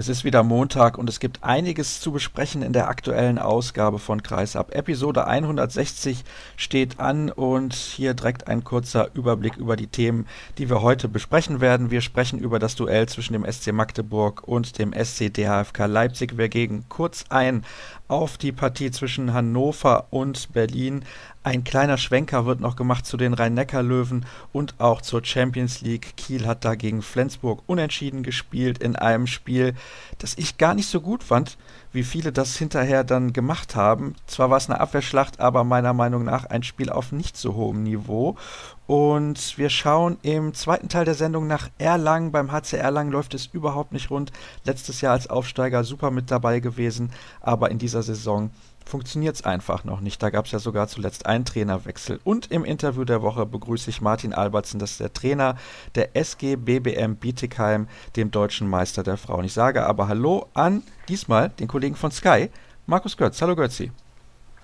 [0.00, 4.22] Es ist wieder Montag und es gibt einiges zu besprechen in der aktuellen Ausgabe von
[4.22, 4.74] Kreisab.
[4.74, 6.24] Episode 160
[6.56, 10.26] steht an und hier direkt ein kurzer Überblick über die Themen,
[10.56, 11.90] die wir heute besprechen werden.
[11.90, 16.38] Wir sprechen über das Duell zwischen dem SC Magdeburg und dem SC DHFK Leipzig.
[16.38, 17.62] Wir gehen kurz ein
[18.08, 21.04] auf die Partie zwischen Hannover und Berlin.
[21.42, 26.14] Ein kleiner Schwenker wird noch gemacht zu den Rhein-Neckar-Löwen und auch zur Champions League.
[26.18, 29.72] Kiel hat da gegen Flensburg unentschieden gespielt in einem Spiel,
[30.18, 31.56] das ich gar nicht so gut fand,
[31.92, 34.16] wie viele das hinterher dann gemacht haben.
[34.26, 37.84] Zwar war es eine Abwehrschlacht, aber meiner Meinung nach ein Spiel auf nicht so hohem
[37.84, 38.36] Niveau.
[38.86, 42.32] Und wir schauen im zweiten Teil der Sendung nach Erlangen.
[42.32, 44.30] Beim HC Erlangen läuft es überhaupt nicht rund.
[44.64, 48.50] Letztes Jahr als Aufsteiger super mit dabei gewesen, aber in dieser Saison
[48.90, 50.22] funktioniert es einfach noch nicht.
[50.22, 52.20] Da gab es ja sogar zuletzt einen Trainerwechsel.
[52.24, 55.56] Und im Interview der Woche begrüße ich Martin Albertsen, das ist der Trainer
[55.94, 59.44] der SG BBM Bietigheim, dem deutschen Meister der Frauen.
[59.44, 62.50] Ich sage aber Hallo an diesmal den Kollegen von Sky,
[62.86, 63.40] Markus Götz.
[63.40, 63.90] Hallo Götzi.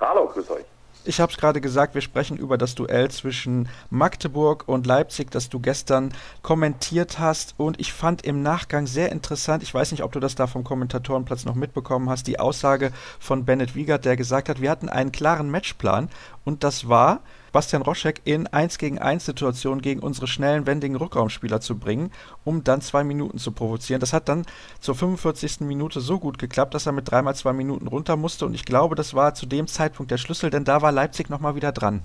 [0.01, 0.76] Hallo, grüß euch.
[1.07, 5.49] Ich habe es gerade gesagt, wir sprechen über das Duell zwischen Magdeburg und Leipzig, das
[5.49, 7.55] du gestern kommentiert hast.
[7.57, 10.65] Und ich fand im Nachgang sehr interessant, ich weiß nicht, ob du das da vom
[10.65, 12.91] Kommentatorenplatz noch mitbekommen hast, die Aussage
[13.21, 16.09] von Bennett Wiegert, der gesagt hat, wir hatten einen klaren Matchplan
[16.45, 17.21] und das war,
[17.57, 22.13] Bastian Roschek in 1 gegen 1 Situationen gegen unsere schnellen, wendigen Rückraumspieler zu bringen,
[22.45, 23.99] um dann zwei Minuten zu provozieren.
[23.99, 24.45] Das hat dann
[24.79, 25.61] zur 45.
[25.61, 28.95] Minute so gut geklappt, dass er mit dreimal zwei Minuten runter musste und ich glaube,
[28.95, 32.03] das war zu dem Zeitpunkt der Schlüssel, denn da war Leipzig nochmal wieder dran.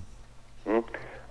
[0.64, 0.84] Hm.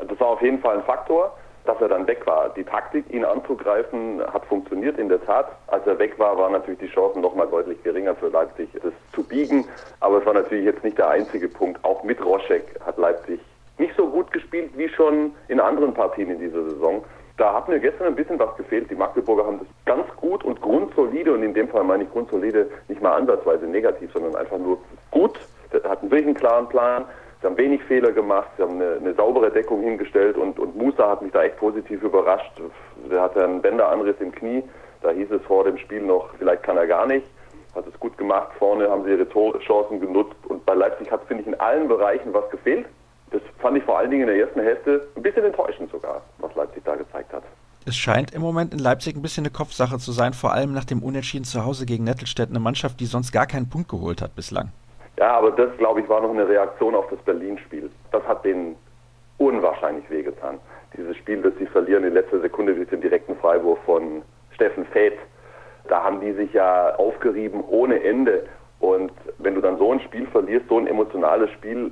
[0.07, 2.49] Das war auf jeden Fall ein Faktor dass er dann weg war.
[2.49, 5.47] Die Taktik, ihn anzugreifen, hat funktioniert in der Tat.
[5.67, 9.23] Als er weg war, waren natürlich die Chancen nochmal deutlich geringer für Leipzig, das zu
[9.23, 9.65] biegen.
[9.99, 11.83] Aber es war natürlich jetzt nicht der einzige Punkt.
[11.83, 13.39] Auch mit Roschek hat Leipzig
[13.77, 17.03] nicht so gut gespielt wie schon in anderen Partien in dieser Saison.
[17.37, 18.89] Da hat mir gestern ein bisschen was gefehlt.
[18.91, 22.69] Die Magdeburger haben das ganz gut und grundsolide, und in dem Fall meine ich grundsolide
[22.87, 24.77] nicht mal ansatzweise negativ, sondern einfach nur
[25.09, 25.39] gut,
[25.83, 27.05] hatten wirklich einen klaren Plan.
[27.41, 31.09] Sie haben wenig Fehler gemacht, sie haben eine, eine saubere Deckung hingestellt und, und Musa
[31.09, 32.51] hat mich da echt positiv überrascht.
[33.09, 34.63] Der hatte einen Bänderanriss im Knie,
[35.01, 37.25] da hieß es vor dem Spiel noch, vielleicht kann er gar nicht.
[37.73, 41.41] Hat es gut gemacht, vorne haben sie ihre Torchancen genutzt und bei Leipzig hat, finde
[41.41, 42.85] ich, in allen Bereichen was gefehlt.
[43.31, 46.53] Das fand ich vor allen Dingen in der ersten Hälfte ein bisschen enttäuschend sogar, was
[46.55, 47.43] Leipzig da gezeigt hat.
[47.85, 50.85] Es scheint im Moment in Leipzig ein bisschen eine Kopfsache zu sein, vor allem nach
[50.85, 54.35] dem Unentschieden zu Hause gegen Nettelstedt, eine Mannschaft, die sonst gar keinen Punkt geholt hat
[54.35, 54.71] bislang.
[55.17, 57.89] Ja, aber das, glaube ich, war noch eine Reaktion auf das Berlin-Spiel.
[58.11, 58.75] Das hat denen
[59.37, 60.59] unwahrscheinlich wehgetan.
[60.95, 64.21] Dieses Spiel, das sie verlieren in letzter Sekunde durch den direkten Freiwurf von
[64.53, 65.17] Steffen Feth,
[65.87, 68.45] da haben die sich ja aufgerieben ohne Ende.
[68.79, 71.91] Und wenn du dann so ein Spiel verlierst, so ein emotionales Spiel,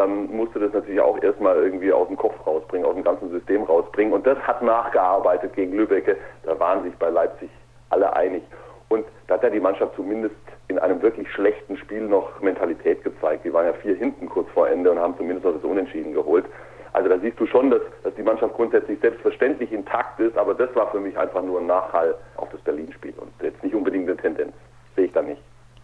[0.00, 3.30] dann musst du das natürlich auch erstmal irgendwie aus dem Kopf rausbringen, aus dem ganzen
[3.30, 4.14] System rausbringen.
[4.14, 6.16] Und das hat nachgearbeitet gegen Lübbecke.
[6.44, 7.50] Da waren sich bei Leipzig
[7.90, 8.42] alle einig.
[8.88, 10.34] Und da hat ja die Mannschaft zumindest
[10.68, 13.44] in einem wirklich schlechten Spiel noch Mentalität gezeigt.
[13.44, 16.46] Die waren ja vier hinten kurz vor Ende und haben zumindest noch das Unentschieden geholt.
[16.92, 20.74] Also da siehst du schon, dass, dass die Mannschaft grundsätzlich selbstverständlich intakt ist, aber das
[20.74, 24.16] war für mich einfach nur ein Nachhall auf das Berlin-Spiel und jetzt nicht unbedingt eine
[24.16, 24.54] Tendenz.
[24.96, 25.40] Sehe ich da nicht.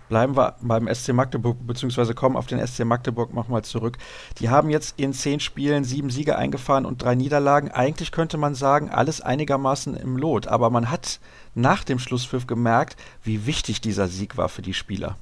[0.09, 3.97] Bleiben wir beim SC Magdeburg, beziehungsweise kommen auf den SC Magdeburg nochmal zurück.
[4.39, 7.71] Die haben jetzt in zehn Spielen sieben Siege eingefahren und drei Niederlagen.
[7.73, 10.47] Eigentlich könnte man sagen, alles einigermaßen im Lot.
[10.47, 11.19] Aber man hat
[11.55, 15.17] nach dem Schlusspfiff gemerkt, wie wichtig dieser Sieg war für die Spieler.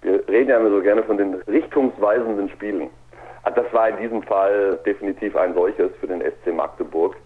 [0.00, 2.88] Wir reden ja immer so gerne von den richtungsweisenden Spielen.
[3.44, 7.16] Das war in diesem Fall definitiv ein solches für den SC Magdeburg.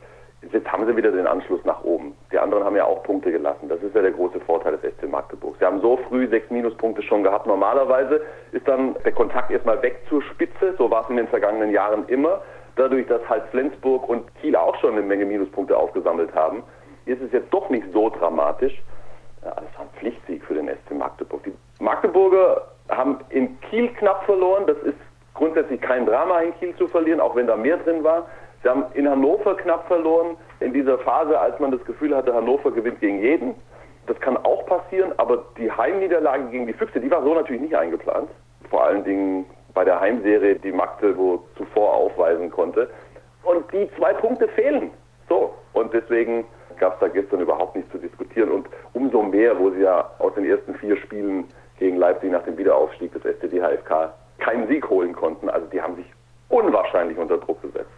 [0.52, 2.16] Jetzt haben sie wieder den Anschluss nach oben.
[2.32, 3.68] Die anderen haben ja auch Punkte gelassen.
[3.68, 5.56] Das ist ja der große Vorteil des SC Magdeburg.
[5.58, 7.46] Sie haben so früh sechs Minuspunkte schon gehabt.
[7.46, 8.20] Normalerweise
[8.52, 10.74] ist dann der Kontakt erstmal weg zur Spitze.
[10.78, 12.40] So war es in den vergangenen Jahren immer.
[12.76, 16.62] Dadurch, dass halt Flensburg und Kiel auch schon eine Menge Minuspunkte aufgesammelt haben,
[17.06, 18.74] ist es jetzt doch nicht so dramatisch.
[19.42, 21.42] Ja, das war ein Pflichtsieg für den SC Magdeburg.
[21.44, 21.52] Die
[21.82, 24.64] Magdeburger haben in Kiel knapp verloren.
[24.66, 24.98] Das ist
[25.34, 28.26] grundsätzlich kein Drama, in Kiel zu verlieren, auch wenn da mehr drin war.
[28.62, 32.70] Sie haben in Hannover knapp verloren, in dieser Phase, als man das Gefühl hatte, Hannover
[32.70, 33.54] gewinnt gegen jeden.
[34.06, 37.76] Das kann auch passieren, aber die Heimniederlage gegen die Füchse, die war so natürlich nicht
[37.76, 38.28] eingeplant.
[38.70, 42.88] Vor allen Dingen bei der Heimserie, die Magdeburg zuvor aufweisen konnte.
[43.42, 44.90] Und die zwei Punkte fehlen.
[45.28, 45.54] So.
[45.74, 46.46] Und deswegen
[46.78, 48.50] gab es da gestern überhaupt nichts zu diskutieren.
[48.50, 51.44] Und umso mehr, wo sie ja aus den ersten vier Spielen
[51.78, 55.48] gegen Leipzig nach dem Wiederaufstieg des STD HFK keinen Sieg holen konnten.
[55.50, 56.06] Also die haben sich
[56.48, 57.90] unwahrscheinlich unter Druck gesetzt.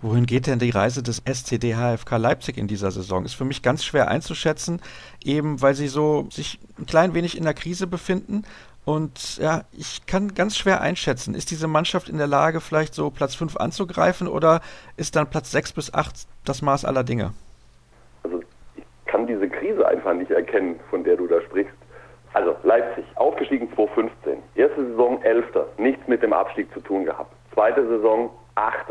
[0.00, 3.24] Wohin geht denn die Reise des SCD HFK Leipzig in dieser Saison?
[3.24, 4.80] Ist für mich ganz schwer einzuschätzen,
[5.24, 8.44] eben weil sie so sich ein klein wenig in der Krise befinden.
[8.84, 13.10] Und ja, ich kann ganz schwer einschätzen, ist diese Mannschaft in der Lage, vielleicht so
[13.10, 14.60] Platz 5 anzugreifen oder
[14.96, 17.34] ist dann Platz 6 bis 8 das Maß aller Dinge?
[18.22, 18.40] Also
[18.76, 21.74] ich kann diese Krise einfach nicht erkennen, von der du da sprichst.
[23.38, 24.38] Aufgestiegen 2015.
[24.54, 25.44] Erste Saison 11.
[25.78, 27.32] Nichts mit dem Abstieg zu tun gehabt.
[27.54, 28.90] Zweite Saison 8.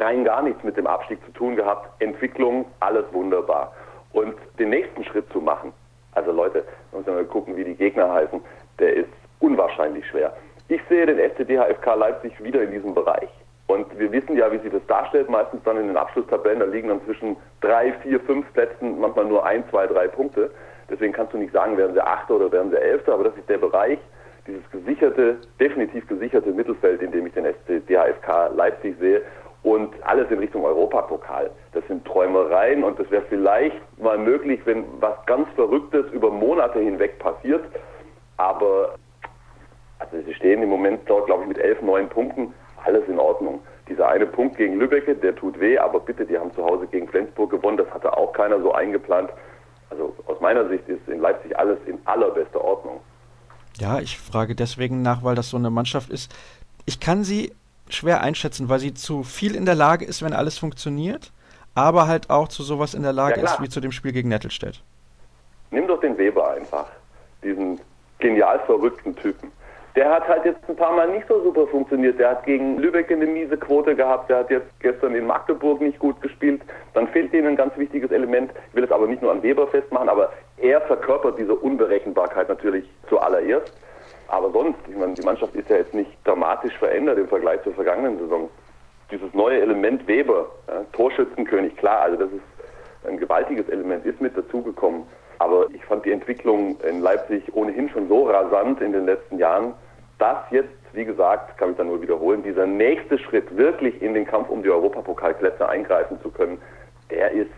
[0.00, 1.88] Rein gar nichts mit dem Abstieg zu tun gehabt.
[2.02, 3.72] Entwicklung, alles wunderbar.
[4.12, 5.72] Und den nächsten Schritt zu machen,
[6.12, 8.40] also Leute, muss man mal gucken, wie die Gegner heißen,
[8.78, 9.10] der ist
[9.40, 10.32] unwahrscheinlich schwer.
[10.68, 13.28] Ich sehe den SCD Leipzig wieder in diesem Bereich.
[13.66, 16.88] Und wir wissen ja, wie sich das darstellt, meistens dann in den Abschlusstabellen, da liegen
[16.88, 20.50] dann zwischen drei, vier, fünf Plätzen manchmal nur ein, zwei, drei Punkte.
[20.90, 23.48] Deswegen kannst du nicht sagen, werden sie Achte oder werden sie Elfte, aber das ist
[23.48, 23.98] der Bereich,
[24.46, 27.44] dieses gesicherte, definitiv gesicherte Mittelfeld, in dem ich den
[27.86, 29.22] DHFK Leipzig sehe
[29.64, 31.50] und alles in Richtung Europapokal.
[31.72, 36.78] Das sind Träumereien und das wäre vielleicht mal möglich, wenn was ganz Verrücktes über Monate
[36.78, 37.64] hinweg passiert.
[38.36, 38.94] Aber
[39.98, 42.52] also sie stehen im Moment dort, glaube ich, mit elf, neun Punkten.
[42.84, 43.60] Alles in Ordnung.
[43.88, 47.08] Dieser eine Punkt gegen Lübbecke, der tut weh, aber bitte, die haben zu Hause gegen
[47.08, 47.78] Flensburg gewonnen.
[47.78, 49.30] Das hatte auch keiner so eingeplant.
[49.88, 53.00] Also aus meiner Sicht ist in Leipzig alles in allerbester Ordnung.
[53.78, 56.34] Ja, ich frage deswegen nach, weil das so eine Mannschaft ist.
[56.84, 57.52] Ich kann sie
[57.88, 61.32] schwer einschätzen, weil sie zu viel in der Lage ist, wenn alles funktioniert,
[61.74, 64.28] aber halt auch zu sowas in der Lage ja, ist wie zu dem Spiel gegen
[64.28, 64.82] Nettelstedt.
[65.70, 66.86] Nimm doch den Weber einfach,
[67.42, 67.80] diesen
[68.18, 69.50] genial verrückten Typen.
[69.96, 72.18] Der hat halt jetzt ein paar Mal nicht so super funktioniert.
[72.18, 74.28] Der hat gegen Lübeck eine miese Quote gehabt.
[74.28, 76.62] Der hat jetzt gestern in Magdeburg nicht gut gespielt.
[76.94, 78.50] Dann fehlt ihnen ein ganz wichtiges Element.
[78.70, 82.90] Ich will es aber nicht nur an Weber festmachen, aber er verkörpert diese Unberechenbarkeit natürlich
[83.08, 83.72] zuallererst.
[84.28, 87.74] Aber sonst, ich meine, die Mannschaft ist ja jetzt nicht dramatisch verändert im Vergleich zur
[87.74, 88.48] vergangenen Saison.
[89.10, 94.36] Dieses neue Element Weber, ja, Torschützenkönig, klar, also das ist ein gewaltiges Element, ist mit
[94.36, 95.02] dazugekommen.
[95.38, 99.74] Aber ich fand die Entwicklung in Leipzig ohnehin schon so rasant in den letzten Jahren,
[100.18, 104.26] dass jetzt, wie gesagt, kann ich dann nur wiederholen, dieser nächste Schritt, wirklich in den
[104.26, 106.58] Kampf um die Europapokalplätze eingreifen zu können,
[107.10, 107.50] der ist,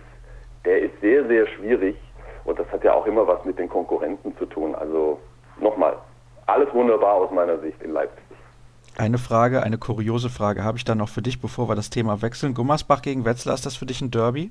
[0.64, 1.96] der ist sehr, sehr schwierig.
[2.44, 4.74] Und das hat ja auch immer was mit den Konkurrenten zu tun.
[4.74, 5.18] Also
[5.60, 5.96] nochmal,
[6.46, 8.22] alles wunderbar aus meiner Sicht in Leipzig.
[8.98, 12.22] Eine Frage, eine kuriose Frage habe ich dann noch für dich, bevor wir das Thema
[12.22, 12.54] wechseln.
[12.54, 14.50] Gummersbach gegen Wetzlar, ist das für dich ein Derby?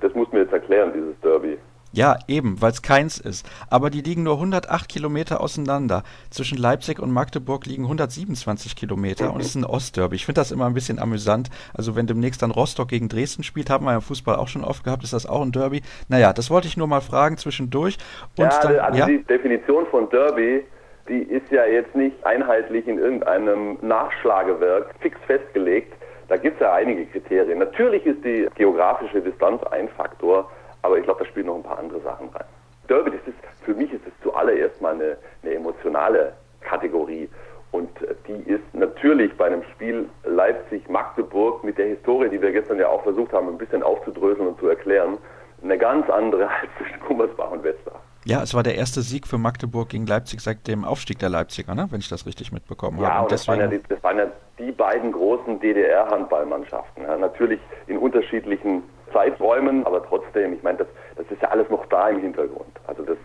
[0.00, 1.58] Das muss mir jetzt erklären, dieses Derby.
[1.92, 3.48] Ja, eben, weil es keins ist.
[3.70, 6.02] Aber die liegen nur 108 Kilometer auseinander.
[6.30, 9.34] Zwischen Leipzig und Magdeburg liegen 127 Kilometer mhm.
[9.34, 10.16] und es ist ein Ostderby.
[10.16, 11.48] Ich finde das immer ein bisschen amüsant.
[11.72, 14.64] Also wenn demnächst dann Rostock gegen Dresden spielt, haben wir ja im Fußball auch schon
[14.64, 15.80] oft gehabt, ist das auch ein Derby.
[16.08, 17.96] Naja, das wollte ich nur mal fragen zwischendurch.
[18.36, 19.06] Und ja, dann, also ja?
[19.06, 20.64] die Definition von Derby,
[21.08, 25.92] die ist ja jetzt nicht einheitlich in irgendeinem Nachschlagewerk fix festgelegt.
[26.28, 27.58] Da gibt es ja einige Kriterien.
[27.58, 30.50] Natürlich ist die geografische Distanz ein Faktor.
[30.82, 32.46] Aber ich glaube, da spielen noch ein paar andere Sachen rein.
[32.88, 37.28] Derby, das ist, für mich ist es zuallererst mal eine, eine emotionale Kategorie.
[37.72, 42.78] Und äh, die ist natürlich bei einem Spiel Leipzig-Magdeburg mit der Historie, die wir gestern
[42.78, 45.18] ja auch versucht haben, ein bisschen aufzudröseln und zu erklären,
[45.62, 48.00] eine ganz andere als zwischen Gummersbach und Wetzlar.
[48.28, 51.74] Ja, es war der erste Sieg für Magdeburg gegen Leipzig seit dem Aufstieg der Leipziger,
[51.74, 51.86] ne?
[51.90, 53.22] wenn ich das richtig mitbekommen ja, habe.
[53.22, 54.26] Und das, waren ja die, das waren ja
[54.58, 57.04] die beiden großen DDR-Handballmannschaften.
[57.04, 57.16] Ja?
[57.16, 58.82] Natürlich in unterschiedlichen
[59.14, 62.68] Zeiträumen, aber trotzdem, ich meine, das, das ist ja alles noch da im Hintergrund.
[62.86, 63.16] Also das,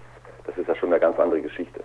[0.45, 1.83] das ist ja schon eine ganz andere Geschichte.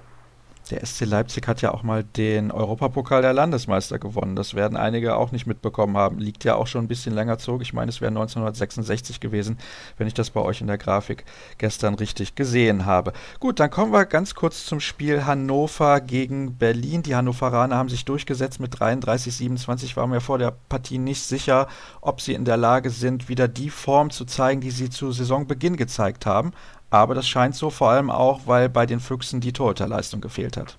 [0.71, 4.37] Der SC Leipzig hat ja auch mal den Europapokal der Landesmeister gewonnen.
[4.37, 6.19] Das werden einige auch nicht mitbekommen haben.
[6.19, 7.63] Liegt ja auch schon ein bisschen länger zurück.
[7.63, 9.59] Ich meine, es wäre 1966 gewesen,
[9.97, 11.25] wenn ich das bei euch in der Grafik
[11.57, 13.13] gestern richtig gesehen habe.
[13.41, 17.03] Gut, dann kommen wir ganz kurz zum Spiel Hannover gegen Berlin.
[17.03, 19.97] Die Hannoveraner haben sich durchgesetzt mit 33, 27.
[19.97, 21.69] War mir vor der Partie nicht sicher,
[22.03, 25.77] ob sie in der Lage sind, wieder die Form zu zeigen, die sie zu Saisonbeginn
[25.77, 26.53] gezeigt haben.
[26.91, 30.79] Aber das scheint so vor allem auch, weil bei den Füchsen die Torhüterleistung gefehlt hat.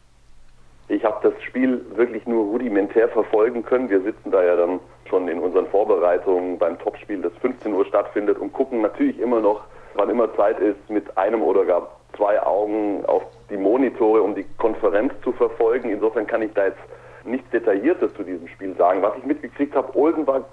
[0.88, 3.90] Ich habe das Spiel wirklich nur rudimentär verfolgen können.
[3.90, 8.40] Wir sitzen da ja dann schon in unseren Vorbereitungen beim Topspiel, das 15 Uhr stattfindet
[8.40, 9.62] und gucken natürlich immer noch,
[9.94, 11.88] wann immer Zeit ist, mit einem oder gar
[12.18, 15.92] zwei Augen auf die Monitore, um die Konferenz zu verfolgen.
[15.92, 16.80] Insofern kann ich da jetzt
[17.24, 19.04] nichts Detailliertes zu diesem Spiel sagen.
[19.04, 20.44] Was ich mitgekriegt habe, Olsen war,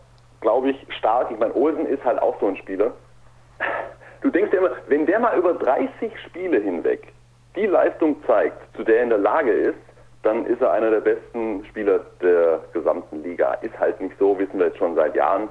[0.43, 1.31] glaube ich, stark.
[1.31, 2.93] Ich meine, Olsen ist halt auch so ein Spieler
[4.27, 7.13] du denkst ja immer, wenn der mal über 30 Spiele hinweg
[7.55, 9.79] die Leistung zeigt, zu der er in der Lage ist,
[10.23, 13.55] dann ist er einer der besten Spieler der gesamten Liga.
[13.63, 15.49] Ist halt nicht so, wissen wir jetzt schon seit Jahren.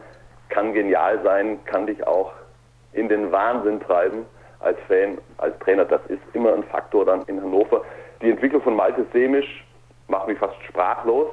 [0.49, 2.33] Kann genial sein, kann dich auch
[2.91, 4.25] in den Wahnsinn treiben
[4.59, 5.85] als Fan, als Trainer.
[5.85, 7.81] Das ist immer ein Faktor dann in Hannover.
[8.21, 9.65] Die Entwicklung von Malte Semisch
[10.07, 11.29] macht mich fast sprachlos,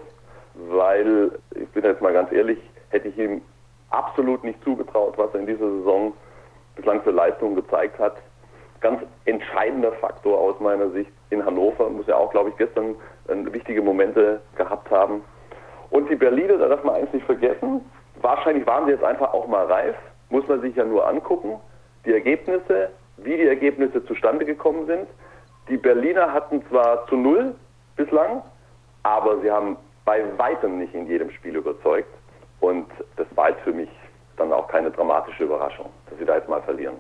[0.55, 2.59] weil, ich bin jetzt mal ganz ehrlich,
[2.91, 3.43] hätte ich ihm
[3.91, 6.13] absolut nicht zugetraut, was er in dieser Saison
[6.77, 8.17] bislang für Leistungen gezeigt hat.
[8.81, 12.97] Ganz entscheidender Faktor aus meiner Sicht in Hannover, muss ja auch, glaube ich, gestern
[13.29, 15.23] äh, wichtige Momente gehabt haben.
[15.91, 17.83] Und die Berliner, da darf man eins nicht vergessen,
[18.21, 19.95] wahrscheinlich waren sie jetzt einfach auch mal reif,
[20.31, 21.61] muss man sich ja nur angucken,
[22.05, 25.07] die Ergebnisse, wie die Ergebnisse zustande gekommen sind.
[25.69, 27.55] Die Berliner hatten zwar zu null
[27.97, 28.43] bislang,
[29.03, 32.09] aber sie haben bei weitem nicht in jedem Spiel überzeugt.
[32.61, 32.87] Und
[33.17, 33.89] das war jetzt für mich
[34.43, 36.97] dann auch keine dramatische Überraschung, dass sie da jetzt mal verlieren.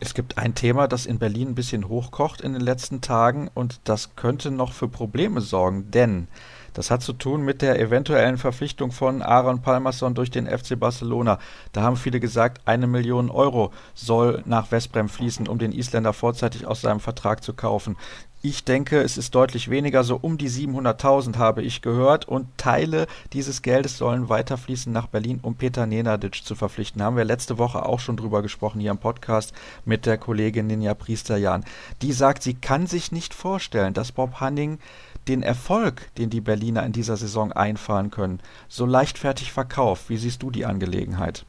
[0.00, 3.80] Es gibt ein Thema, das in Berlin ein bisschen hochkocht in den letzten Tagen und
[3.88, 6.28] das könnte noch für Probleme sorgen, denn
[6.72, 11.40] das hat zu tun mit der eventuellen Verpflichtung von Aaron Palmerson durch den FC Barcelona.
[11.72, 16.66] Da haben viele gesagt, eine Million Euro soll nach Westbrem fließen, um den Isländer vorzeitig
[16.66, 17.96] aus seinem Vertrag zu kaufen.
[18.40, 23.08] Ich denke, es ist deutlich weniger, so um die 700.000 habe ich gehört und Teile
[23.32, 27.02] dieses Geldes sollen weiterfließen nach Berlin, um Peter Nenadic zu verpflichten.
[27.02, 29.52] Haben wir letzte Woche auch schon drüber gesprochen hier im Podcast
[29.84, 31.64] mit der Kollegin Ninja Priesterjan.
[32.00, 34.78] Die sagt, sie kann sich nicht vorstellen, dass Bob Hanning
[35.26, 40.10] den Erfolg, den die Berliner in dieser Saison einfahren können, so leichtfertig verkauft.
[40.10, 41.44] Wie siehst du die Angelegenheit?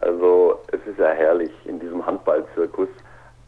[0.00, 2.88] Also es ist ja herrlich in diesem Handballzirkus.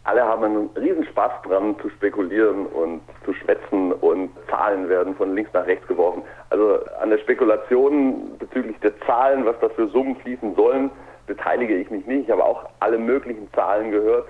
[0.09, 5.35] Alle haben einen riesen Spaß dran zu spekulieren und zu schwätzen und Zahlen werden von
[5.35, 6.23] links nach rechts geworfen.
[6.49, 10.91] Also an der Spekulation bezüglich der Zahlen, was da für Summen fließen sollen,
[11.27, 12.25] beteilige ich mich nicht.
[12.25, 14.29] Ich habe auch alle möglichen Zahlen gehört.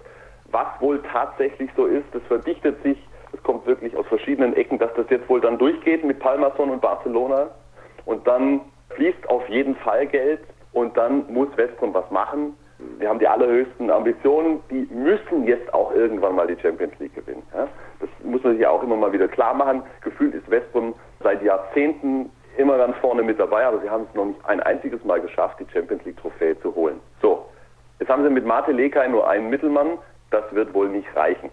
[0.50, 2.98] Was wohl tatsächlich so ist, das verdichtet sich
[3.32, 6.80] es kommt wirklich aus verschiedenen Ecken, dass das jetzt wohl dann durchgeht mit Palmason und
[6.80, 7.50] Barcelona.
[8.04, 8.62] Und dann
[8.96, 10.40] fließt auf jeden Fall Geld
[10.72, 12.54] und dann muss Westbrom was machen.
[12.98, 17.42] Wir haben die allerhöchsten Ambitionen, die müssen jetzt auch irgendwann mal die Champions League gewinnen.
[17.52, 17.68] Ja?
[18.00, 19.82] Das muss man sich auch immer mal wieder klar machen.
[20.02, 24.26] Gefühlt ist Westbrom seit Jahrzehnten immer ganz vorne mit dabei, aber sie haben es noch
[24.26, 27.00] nicht ein einziges Mal geschafft, die Champions League Trophäe zu holen.
[27.22, 27.46] So,
[28.00, 29.98] jetzt haben sie mit Mate Lekay nur einen Mittelmann,
[30.30, 31.50] das wird wohl nicht reichen.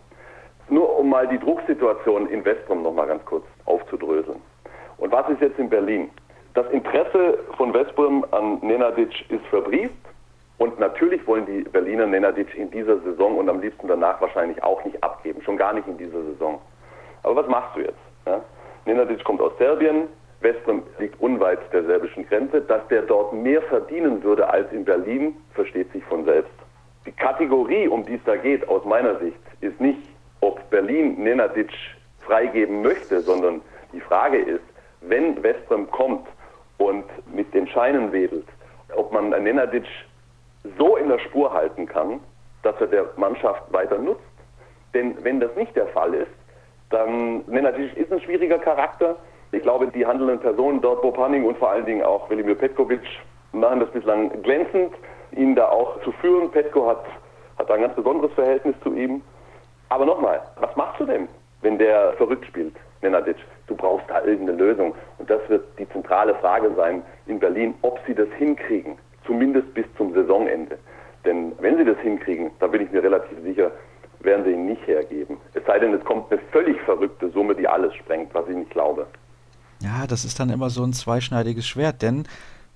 [0.69, 4.41] Nur um mal die Drucksituation in Westrum noch mal ganz kurz aufzudröseln.
[4.97, 6.09] Und was ist jetzt in Berlin?
[6.55, 9.93] Das Interesse von Westbrom an Nenadic ist verbrieft.
[10.57, 14.83] Und natürlich wollen die Berliner Nenadic in dieser Saison und am liebsten danach wahrscheinlich auch
[14.85, 15.41] nicht abgeben.
[15.41, 16.61] Schon gar nicht in dieser Saison.
[17.23, 17.99] Aber was machst du jetzt?
[18.25, 18.41] Ja?
[18.85, 20.07] Nenadic kommt aus Serbien.
[20.39, 22.61] Westbrom liegt unweit der serbischen Grenze.
[22.61, 26.53] Dass der dort mehr verdienen würde als in Berlin, versteht sich von selbst.
[27.05, 29.99] Die Kategorie, um die es da geht, aus meiner Sicht, ist nicht
[30.41, 31.71] ob Berlin Nenadic
[32.21, 33.61] freigeben möchte, sondern
[33.93, 34.63] die Frage ist,
[35.01, 36.27] wenn Westbrem kommt
[36.77, 38.47] und mit den Scheinen wedelt,
[38.95, 39.85] ob man Nenadic
[40.77, 42.19] so in der Spur halten kann,
[42.63, 44.21] dass er der Mannschaft weiter nutzt.
[44.93, 46.31] Denn wenn das nicht der Fall ist,
[46.89, 49.15] dann Nenadic ist ein schwieriger Charakter.
[49.51, 53.01] Ich glaube, die handelnden Personen dort, Bob Hanning und vor allen Dingen auch Velimir Petkovic,
[53.51, 54.93] machen das bislang glänzend,
[55.31, 56.51] ihn da auch zu führen.
[56.51, 57.03] Petko hat,
[57.57, 59.21] hat ein ganz besonderes Verhältnis zu ihm.
[59.89, 61.27] Aber nochmal, was machst du denn,
[61.61, 63.37] wenn der verrückt spielt, Nenadic?
[63.67, 64.93] Du brauchst da irgendeine Lösung.
[65.17, 69.85] Und das wird die zentrale Frage sein in Berlin, ob sie das hinkriegen, zumindest bis
[69.97, 70.77] zum Saisonende.
[71.25, 73.71] Denn wenn sie das hinkriegen, da bin ich mir relativ sicher,
[74.19, 75.37] werden sie ihn nicht hergeben.
[75.53, 78.71] Es sei denn, es kommt eine völlig verrückte Summe, die alles sprengt, was ich nicht
[78.71, 79.07] glaube.
[79.81, 82.27] Ja, das ist dann immer so ein zweischneidiges Schwert, denn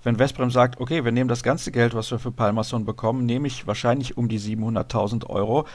[0.03, 3.48] wenn Westbrem sagt, okay, wir nehmen das ganze Geld, was wir für Palmason bekommen, nehme
[3.48, 5.65] ich wahrscheinlich um die 700.000 Euro,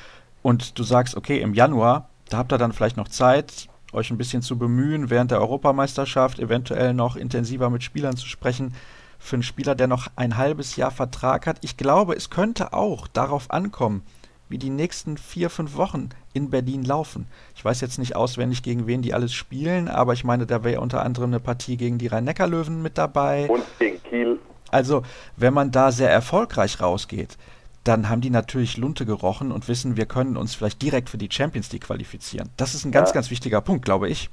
[0.44, 4.18] und du sagst, okay, im Januar, da habt ihr dann vielleicht noch Zeit, euch ein
[4.18, 8.74] bisschen zu bemühen, während der Europameisterschaft eventuell noch intensiver mit Spielern zu sprechen.
[9.24, 11.56] Für einen Spieler, der noch ein halbes Jahr Vertrag hat.
[11.62, 14.02] Ich glaube, es könnte auch darauf ankommen,
[14.50, 17.26] wie die nächsten vier, fünf Wochen in Berlin laufen.
[17.56, 20.82] Ich weiß jetzt nicht auswendig, gegen wen die alles spielen, aber ich meine, da wäre
[20.82, 23.48] unter anderem eine Partie gegen die Rhein-Neckar-Löwen mit dabei.
[23.48, 24.38] Und gegen Kiel.
[24.70, 25.04] Also,
[25.38, 27.38] wenn man da sehr erfolgreich rausgeht,
[27.82, 31.30] dann haben die natürlich Lunte gerochen und wissen, wir können uns vielleicht direkt für die
[31.32, 32.50] Champions League qualifizieren.
[32.58, 33.14] Das ist ein ganz, ja.
[33.14, 34.28] ganz wichtiger Punkt, glaube ich.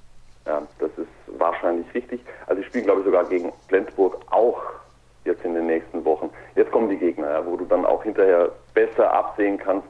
[0.45, 2.19] Ja, das ist wahrscheinlich richtig.
[2.47, 4.80] Also, ich spiele, glaube ich, sogar gegen Flensburg auch
[5.25, 6.29] jetzt in den nächsten Wochen.
[6.55, 9.87] Jetzt kommen die Gegner, ja, wo du dann auch hinterher besser absehen kannst,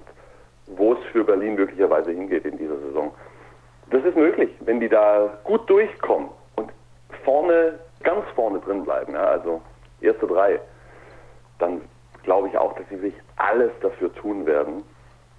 [0.68, 3.12] wo es für Berlin möglicherweise hingeht in dieser Saison.
[3.90, 6.72] Das ist möglich, wenn die da gut durchkommen und
[7.24, 9.62] vorne, ganz vorne drin bleiben, ja, also
[10.02, 10.60] erste drei,
[11.60, 11.82] dann
[12.24, 14.84] glaube ich auch, dass sie sich alles dafür tun werden,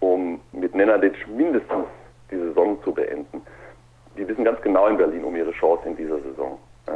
[0.00, 1.86] um mit Nenadic mindestens
[2.30, 3.42] die Saison zu beenden.
[4.16, 6.58] Die wissen ganz genau in Berlin um ihre Chance in dieser Saison.
[6.86, 6.94] Ja.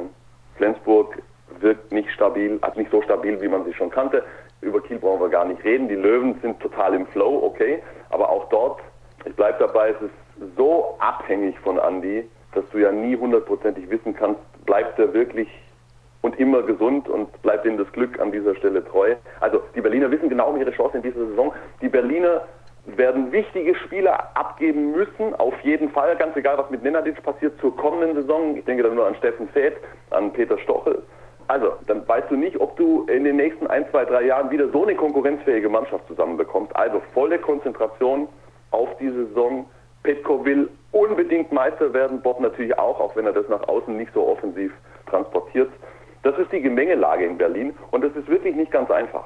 [0.57, 1.23] Flensburg
[1.63, 4.23] wirkt nicht stabil, hat nicht so stabil, wie man sie schon kannte.
[4.61, 5.89] Über Kiel brauchen wir gar nicht reden.
[5.89, 7.83] Die Löwen sind total im Flow, okay.
[8.11, 8.81] Aber auch dort,
[9.25, 14.15] ich bleibe dabei, es ist so abhängig von Andy, dass du ja nie hundertprozentig wissen
[14.15, 15.49] kannst, bleibt er wirklich
[16.23, 19.15] und immer gesund und bleibt ihnen das Glück an dieser Stelle treu.
[19.41, 21.53] Also die Berliner wissen genau um ihre Chance in dieser Saison.
[21.81, 22.43] Die Berliner
[22.87, 27.77] werden wichtige Spieler abgeben müssen, auf jeden Fall, ganz egal, was mit Nenadic passiert zur
[27.77, 28.57] kommenden Saison.
[28.57, 29.77] Ich denke da nur an Steffen Feth,
[30.11, 31.03] an Peter Stochel.
[31.49, 34.69] Also, dann weißt du nicht, ob du in den nächsten ein, zwei, drei Jahren wieder
[34.71, 36.75] so eine konkurrenzfähige Mannschaft zusammenbekommst.
[36.75, 38.29] Also volle Konzentration
[38.73, 39.67] auf die Saison.
[40.03, 44.13] Petko will unbedingt Meister werden, Bob natürlich auch, auch wenn er das nach außen nicht
[44.13, 44.73] so offensiv
[45.07, 45.71] transportiert.
[46.23, 49.25] Das ist die Gemengelage in Berlin und das ist wirklich nicht ganz einfach.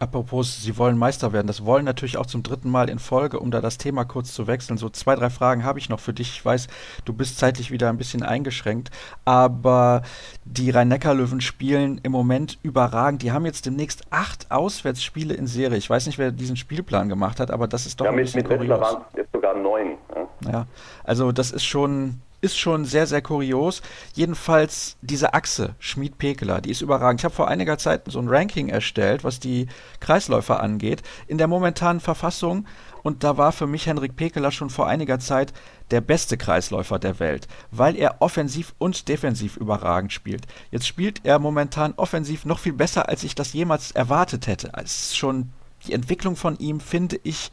[0.00, 1.46] Apropos, Sie wollen Meister werden.
[1.46, 4.46] Das wollen natürlich auch zum dritten Mal in Folge, um da das Thema kurz zu
[4.46, 4.78] wechseln.
[4.78, 6.30] So zwei, drei Fragen habe ich noch für dich.
[6.30, 6.68] Ich weiß,
[7.04, 8.90] du bist zeitlich wieder ein bisschen eingeschränkt,
[9.26, 10.00] aber
[10.46, 13.20] die Rhein-Neckar-Löwen spielen im Moment überragend.
[13.20, 15.76] Die haben jetzt demnächst acht Auswärtsspiele in Serie.
[15.76, 18.24] Ich weiß nicht, wer diesen Spielplan gemacht hat, aber das ist doch ja, ein mit,
[18.24, 18.80] bisschen mit kurios.
[18.80, 19.98] waren jetzt sogar neun.
[20.44, 20.50] Ja.
[20.50, 20.66] ja,
[21.04, 23.82] also das ist schon ist schon sehr, sehr kurios.
[24.14, 27.20] Jedenfalls diese Achse Schmid-Pekeler, die ist überragend.
[27.20, 29.66] Ich habe vor einiger Zeit so ein Ranking erstellt, was die
[30.00, 31.02] Kreisläufer angeht.
[31.26, 32.66] In der momentanen Verfassung,
[33.02, 35.52] und da war für mich Henrik Pekeler schon vor einiger Zeit
[35.90, 40.46] der beste Kreisläufer der Welt, weil er offensiv und defensiv überragend spielt.
[40.70, 44.72] Jetzt spielt er momentan offensiv noch viel besser, als ich das jemals erwartet hätte.
[44.76, 45.50] Es ist schon
[45.86, 47.50] die Entwicklung von ihm finde ich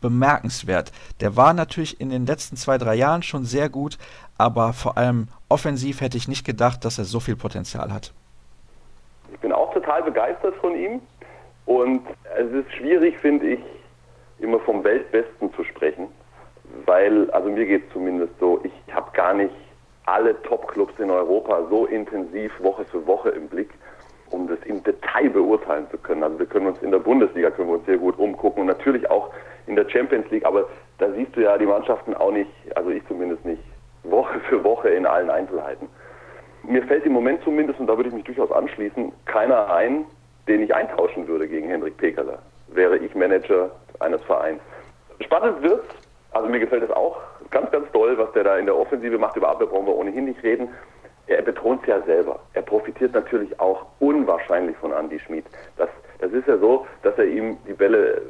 [0.00, 0.92] bemerkenswert.
[1.20, 3.98] Der war natürlich in den letzten zwei, drei Jahren schon sehr gut,
[4.38, 8.12] aber vor allem offensiv hätte ich nicht gedacht, dass er so viel Potenzial hat.
[9.32, 11.00] Ich bin auch total begeistert von ihm
[11.66, 12.02] und
[12.38, 13.60] es ist schwierig, finde ich,
[14.38, 16.08] immer vom Weltbesten zu sprechen,
[16.86, 19.54] weil, also mir geht es zumindest so, ich habe gar nicht
[20.06, 23.70] alle Top-Clubs in Europa so intensiv Woche für Woche im Blick,
[24.30, 26.22] um das im Detail beurteilen zu können.
[26.22, 29.10] Also wir können uns in der Bundesliga können wir uns sehr gut umgucken und natürlich
[29.10, 29.30] auch
[29.66, 30.66] in der Champions League, aber
[30.98, 33.62] da siehst du ja die Mannschaften auch nicht, also ich zumindest nicht,
[34.04, 35.88] Woche für Woche in allen Einzelheiten.
[36.62, 40.04] Mir fällt im Moment zumindest, und da würde ich mich durchaus anschließen, keiner ein,
[40.48, 42.38] den ich eintauschen würde gegen Henrik Pekerle.
[42.68, 44.60] Wäre ich Manager eines Vereins.
[45.20, 45.84] Spannend wird,
[46.32, 47.18] also mir gefällt es auch
[47.50, 49.36] ganz, ganz toll, was der da in der Offensive macht.
[49.36, 50.68] Über Abwehr brauchen wir ohnehin nicht reden.
[51.30, 52.40] Er betont es ja selber.
[52.54, 55.44] Er profitiert natürlich auch unwahrscheinlich von Andy Schmid.
[55.76, 58.20] Das, das ist ja so, dass er ihm die Bälle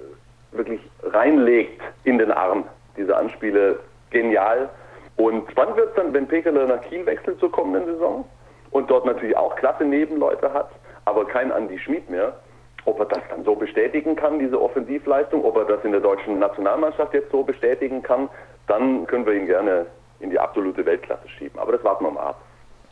[0.52, 2.64] wirklich reinlegt in den Arm.
[2.99, 3.78] Diese Anspiele
[4.11, 4.69] genial.
[5.16, 8.26] Und spannend wird es dann, wenn Pekele nach Kiel wechselt zur kommenden Saison
[8.71, 10.71] und dort natürlich auch klasse Nebenleute hat,
[11.06, 12.36] aber kein Andi Schmid mehr.
[12.84, 16.39] Ob er das dann so bestätigen kann, diese Offensivleistung, ob er das in der deutschen
[16.39, 18.28] Nationalmannschaft jetzt so bestätigen kann,
[18.67, 19.86] dann können wir ihn gerne
[20.19, 21.58] in die absolute Weltklasse schieben.
[21.58, 22.43] Aber das warten wir mal ab.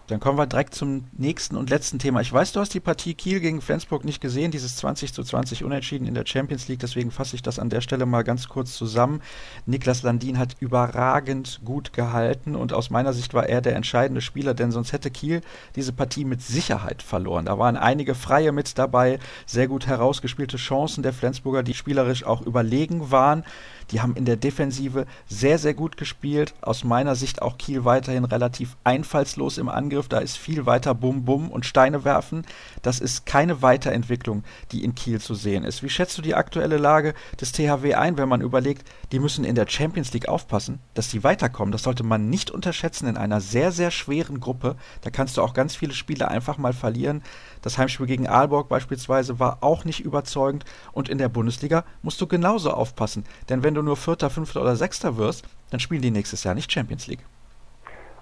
[0.09, 2.23] Dann kommen wir direkt zum nächsten und letzten Thema.
[2.23, 5.65] Ich weiß, du hast die Partie Kiel gegen Flensburg nicht gesehen, dieses 20 zu 20
[5.65, 8.75] Unentschieden in der Champions League, deswegen fasse ich das an der Stelle mal ganz kurz
[8.75, 9.21] zusammen.
[9.67, 14.55] Niklas Landin hat überragend gut gehalten und aus meiner Sicht war er der entscheidende Spieler,
[14.55, 15.43] denn sonst hätte Kiel
[15.77, 17.45] diese Partie mit Sicherheit verloren.
[17.45, 22.41] Da waren einige Freie mit dabei, sehr gut herausgespielte Chancen der Flensburger, die spielerisch auch
[22.41, 23.45] überlegen waren.
[23.91, 26.55] Die haben in der Defensive sehr, sehr gut gespielt.
[26.61, 30.09] Aus meiner Sicht auch Kiel weiterhin relativ einfallslos im Angriff.
[30.09, 32.45] Da ist viel weiter Bum Bum und Steine werfen.
[32.83, 35.83] Das ist keine Weiterentwicklung, die in Kiel zu sehen ist.
[35.83, 39.55] Wie schätzt du die aktuelle Lage des THW ein, wenn man überlegt, die müssen in
[39.55, 41.73] der Champions League aufpassen, dass sie weiterkommen?
[41.73, 44.77] Das sollte man nicht unterschätzen in einer sehr, sehr schweren Gruppe.
[45.01, 47.23] Da kannst du auch ganz viele Spiele einfach mal verlieren.
[47.63, 50.65] Das Heimspiel gegen Aalborg beispielsweise war auch nicht überzeugend.
[50.93, 53.25] Und in der Bundesliga musst du genauso aufpassen.
[53.49, 56.73] Denn wenn du nur Vierter, Fünfter oder Sechster wirst, dann spielen die nächstes Jahr nicht
[56.73, 57.25] Champions League.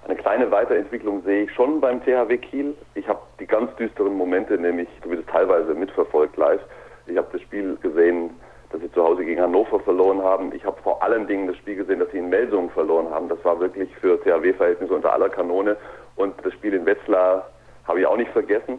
[0.07, 2.75] Eine kleine Weiterentwicklung sehe ich schon beim THW Kiel.
[2.94, 6.61] Ich habe die ganz düsteren Momente, nämlich zumindest teilweise mitverfolgt live.
[7.07, 8.31] Ich habe das Spiel gesehen,
[8.70, 10.53] dass sie zu Hause gegen Hannover verloren haben.
[10.53, 13.29] Ich habe vor allen Dingen das Spiel gesehen, dass sie in Melsungen verloren haben.
[13.29, 15.77] Das war wirklich für THW-Verhältnisse unter aller Kanone.
[16.16, 17.49] Und das Spiel in Wetzlar
[17.85, 18.79] habe ich auch nicht vergessen.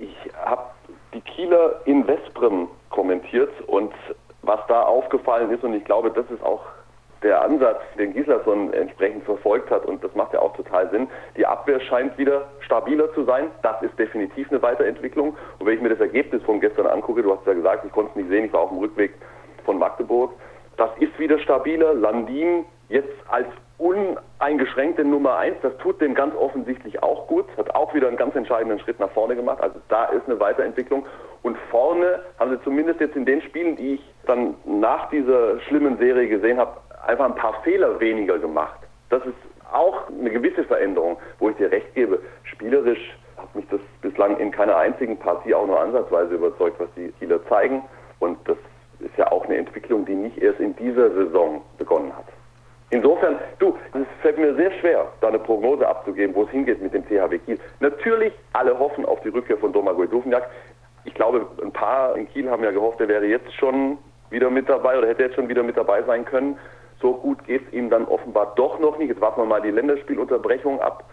[0.00, 0.62] Ich habe
[1.12, 3.92] die Kieler in Vesprem kommentiert und
[4.40, 6.62] was da aufgefallen ist, und ich glaube, das ist auch
[7.22, 11.06] der Ansatz, den Gislason entsprechend verfolgt hat, und das macht ja auch total Sinn.
[11.36, 13.50] Die Abwehr scheint wieder stabiler zu sein.
[13.62, 15.36] Das ist definitiv eine Weiterentwicklung.
[15.58, 18.12] Und wenn ich mir das Ergebnis von gestern angucke, du hast ja gesagt, ich konnte
[18.12, 19.12] es nicht sehen, ich war auf dem Rückweg
[19.66, 20.32] von Magdeburg,
[20.78, 21.92] das ist wieder stabiler.
[21.92, 23.48] Landin jetzt als
[23.80, 28.36] uneingeschränkte Nummer eins, das tut dem ganz offensichtlich auch gut, hat auch wieder einen ganz
[28.36, 29.60] entscheidenden Schritt nach vorne gemacht.
[29.62, 31.06] Also da ist eine Weiterentwicklung.
[31.42, 35.96] Und vorne haben sie zumindest jetzt in den Spielen, die ich dann nach dieser schlimmen
[35.96, 38.78] Serie gesehen habe, einfach ein paar Fehler weniger gemacht.
[39.08, 39.34] Das ist
[39.72, 42.20] auch eine gewisse Veränderung, wo ich dir recht gebe.
[42.44, 47.12] Spielerisch hat mich das bislang in keiner einzigen Partie auch nur ansatzweise überzeugt, was die
[47.18, 47.82] Kieler zeigen.
[48.18, 48.58] Und das
[48.98, 52.26] ist ja auch eine Entwicklung, die nicht erst in dieser Saison begonnen hat.
[52.90, 56.92] Insofern, du, es fällt mir sehr schwer, da eine Prognose abzugeben, wo es hingeht mit
[56.92, 57.58] dem THW Kiel.
[57.78, 60.50] Natürlich, alle hoffen auf die Rückkehr von Domagoj Dufniak.
[61.04, 63.96] Ich glaube, ein paar in Kiel haben ja gehofft, er wäre jetzt schon
[64.30, 66.58] wieder mit dabei oder hätte jetzt schon wieder mit dabei sein können.
[67.00, 69.08] So gut geht es ihm dann offenbar doch noch nicht.
[69.08, 71.04] Jetzt warten wir mal die Länderspielunterbrechung ab.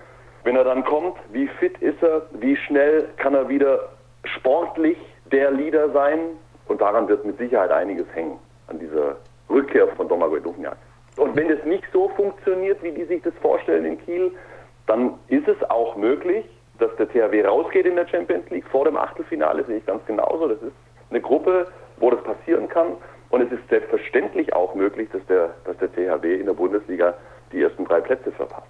[0.43, 2.23] Wenn er dann kommt, wie fit ist er?
[2.31, 3.89] Wie schnell kann er wieder
[4.23, 4.97] sportlich
[5.31, 6.19] der Leader sein?
[6.67, 9.15] Und daran wird mit Sicherheit einiges hängen, an dieser
[9.49, 10.77] Rückkehr von Domagoj Dufniak.
[11.17, 14.31] Und wenn es nicht so funktioniert, wie die sich das vorstellen in Kiel,
[14.85, 16.45] dann ist es auch möglich,
[16.79, 20.47] dass der THW rausgeht in der Champions League vor dem Achtelfinale, sehe ich ganz genauso.
[20.47, 20.73] Das ist
[21.09, 22.93] eine Gruppe, wo das passieren kann.
[23.29, 27.13] Und es ist selbstverständlich auch möglich, dass der, dass der THW in der Bundesliga
[27.51, 28.67] die ersten drei Plätze verpasst.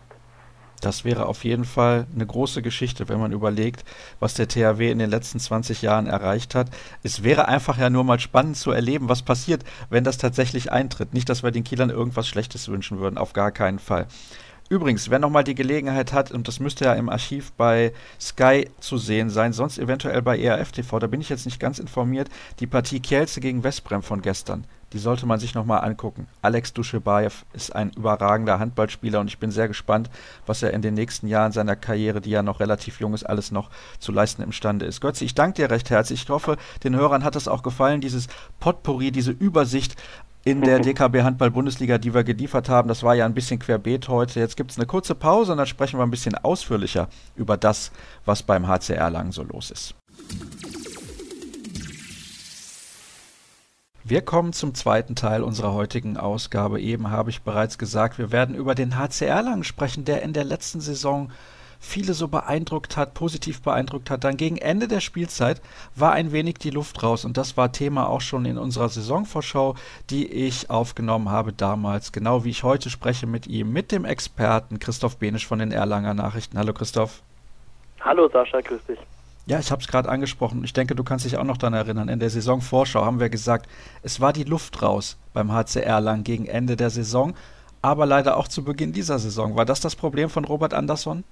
[0.82, 3.84] Das wäre auf jeden Fall eine große Geschichte, wenn man überlegt,
[4.20, 6.70] was der THW in den letzten 20 Jahren erreicht hat.
[7.02, 11.14] Es wäre einfach ja nur mal spannend zu erleben, was passiert, wenn das tatsächlich eintritt.
[11.14, 14.08] Nicht, dass wir den Kielern irgendwas Schlechtes wünschen würden, auf gar keinen Fall.
[14.70, 18.98] Übrigens, wer nochmal die Gelegenheit hat, und das müsste ja im Archiv bei Sky zu
[18.98, 22.28] sehen sein, sonst eventuell bei ERF TV, da bin ich jetzt nicht ganz informiert,
[22.60, 26.28] die Partie Kielce gegen Westbrem von gestern, die sollte man sich nochmal angucken.
[26.42, 30.10] Alex Duschebaev ist ein überragender Handballspieler und ich bin sehr gespannt,
[30.46, 33.52] was er in den nächsten Jahren seiner Karriere, die ja noch relativ jung ist, alles
[33.52, 33.70] noch
[34.00, 35.02] zu leisten imstande ist.
[35.02, 36.24] Götze, ich danke dir recht herzlich.
[36.24, 38.28] Ich hoffe, den Hörern hat es auch gefallen, dieses
[38.60, 39.96] Potpourri, diese Übersicht
[40.46, 42.88] in der DKB Handball Bundesliga, die wir geliefert haben.
[42.88, 44.40] Das war ja ein bisschen querbeet heute.
[44.40, 47.92] Jetzt gibt es eine kurze Pause und dann sprechen wir ein bisschen ausführlicher über das,
[48.26, 49.96] was beim HCR lang so los ist.
[54.10, 56.80] Wir kommen zum zweiten Teil unserer heutigen Ausgabe.
[56.80, 60.46] Eben habe ich bereits gesagt, wir werden über den HCR lang sprechen, der in der
[60.46, 61.30] letzten Saison
[61.82, 64.24] viele so beeindruckt hat, positiv beeindruckt hat.
[64.24, 65.62] Dann gegen Ende der Spielzeit
[65.94, 69.76] war ein wenig die Luft raus und das war Thema auch schon in unserer Saisonvorschau,
[70.10, 74.80] die ich aufgenommen habe damals, genau wie ich heute spreche mit ihm, mit dem Experten
[74.80, 76.58] Christoph Benisch von den Erlanger Nachrichten.
[76.58, 77.22] Hallo Christoph.
[78.00, 79.00] Hallo Sascha, grüß dich.
[79.48, 80.62] Ja, ich habe es gerade angesprochen.
[80.66, 82.10] Ich denke, du kannst dich auch noch daran erinnern.
[82.10, 83.70] In der Saisonvorschau haben wir gesagt,
[84.04, 87.34] es war die Luft raus beim HCR lang gegen Ende der Saison,
[87.82, 89.56] aber leider auch zu Beginn dieser Saison.
[89.56, 91.24] War das das Problem von Robert Andersson?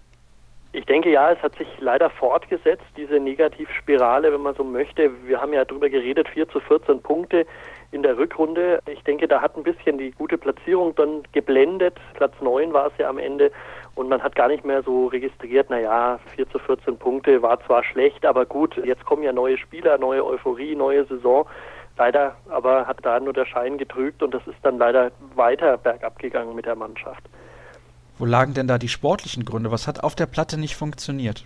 [0.71, 5.09] Ich denke ja, es hat sich leider fortgesetzt, diese Negativspirale, wenn man so möchte.
[5.25, 7.45] Wir haben ja darüber geredet, 4 zu 14 Punkte
[7.91, 8.79] in der Rückrunde.
[8.89, 11.97] Ich denke, da hat ein bisschen die gute Platzierung dann geblendet.
[12.13, 13.51] Platz 9 war es ja am Ende.
[13.95, 17.83] Und man hat gar nicht mehr so registriert, naja, 4 zu 14 Punkte war zwar
[17.83, 21.47] schlecht, aber gut, jetzt kommen ja neue Spieler, neue Euphorie, neue Saison.
[21.97, 26.19] Leider aber hat da nur der Schein getrügt und das ist dann leider weiter bergab
[26.19, 27.23] gegangen mit der Mannschaft.
[28.17, 29.71] Wo lagen denn da die sportlichen Gründe?
[29.71, 31.45] Was hat auf der Platte nicht funktioniert?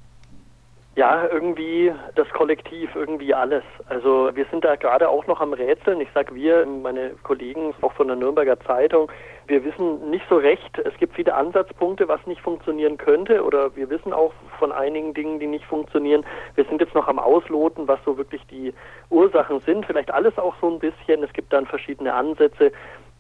[0.95, 3.63] Ja, irgendwie das Kollektiv, irgendwie alles.
[3.87, 6.01] Also wir sind da gerade auch noch am Rätseln.
[6.01, 9.09] Ich sage wir, meine Kollegen auch von der Nürnberger Zeitung,
[9.47, 10.77] wir wissen nicht so recht.
[10.77, 15.39] Es gibt viele Ansatzpunkte, was nicht funktionieren könnte oder wir wissen auch von einigen Dingen,
[15.39, 16.25] die nicht funktionieren.
[16.55, 18.73] Wir sind jetzt noch am Ausloten, was so wirklich die
[19.09, 19.85] Ursachen sind.
[19.85, 21.23] Vielleicht alles auch so ein bisschen.
[21.23, 22.71] Es gibt dann verschiedene Ansätze.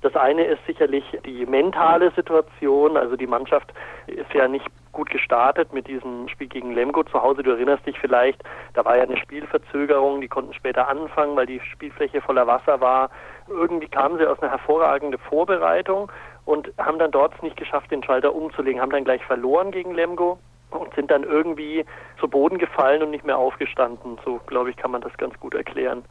[0.01, 2.95] Das eine ist sicherlich die mentale Situation.
[2.95, 3.73] Also die Mannschaft
[4.07, 7.43] ist ja nicht gut gestartet mit diesem Spiel gegen Lemgo zu Hause.
[7.43, 8.41] Du erinnerst dich vielleicht,
[8.73, 10.21] da war ja eine Spielverzögerung.
[10.21, 13.09] Die konnten später anfangen, weil die Spielfläche voller Wasser war.
[13.49, 16.09] Irgendwie kamen sie aus einer hervorragenden Vorbereitung
[16.45, 18.81] und haben dann dort nicht geschafft, den Schalter umzulegen.
[18.81, 20.39] Haben dann gleich verloren gegen Lemgo
[20.71, 21.85] und sind dann irgendwie
[22.19, 24.17] zu Boden gefallen und nicht mehr aufgestanden.
[24.23, 26.03] So, glaube ich, kann man das ganz gut erklären.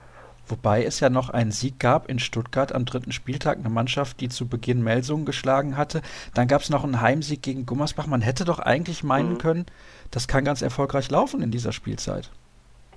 [0.48, 4.28] Wobei es ja noch einen Sieg gab in Stuttgart am dritten Spieltag, eine Mannschaft, die
[4.28, 6.02] zu Beginn Melsungen geschlagen hatte.
[6.34, 8.06] Dann gab es noch einen Heimsieg gegen Gummersbach.
[8.06, 9.38] Man hätte doch eigentlich meinen mhm.
[9.38, 9.66] können,
[10.10, 12.30] das kann ganz erfolgreich laufen in dieser Spielzeit.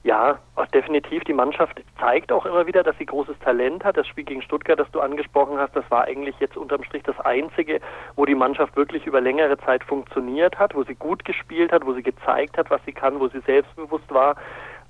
[0.03, 0.39] Ja,
[0.73, 1.23] definitiv.
[1.25, 3.97] Die Mannschaft zeigt auch immer wieder, dass sie großes Talent hat.
[3.97, 7.19] Das Spiel gegen Stuttgart, das du angesprochen hast, das war eigentlich jetzt unterm Strich das
[7.19, 7.79] einzige,
[8.15, 11.93] wo die Mannschaft wirklich über längere Zeit funktioniert hat, wo sie gut gespielt hat, wo
[11.93, 14.37] sie gezeigt hat, was sie kann, wo sie selbstbewusst war.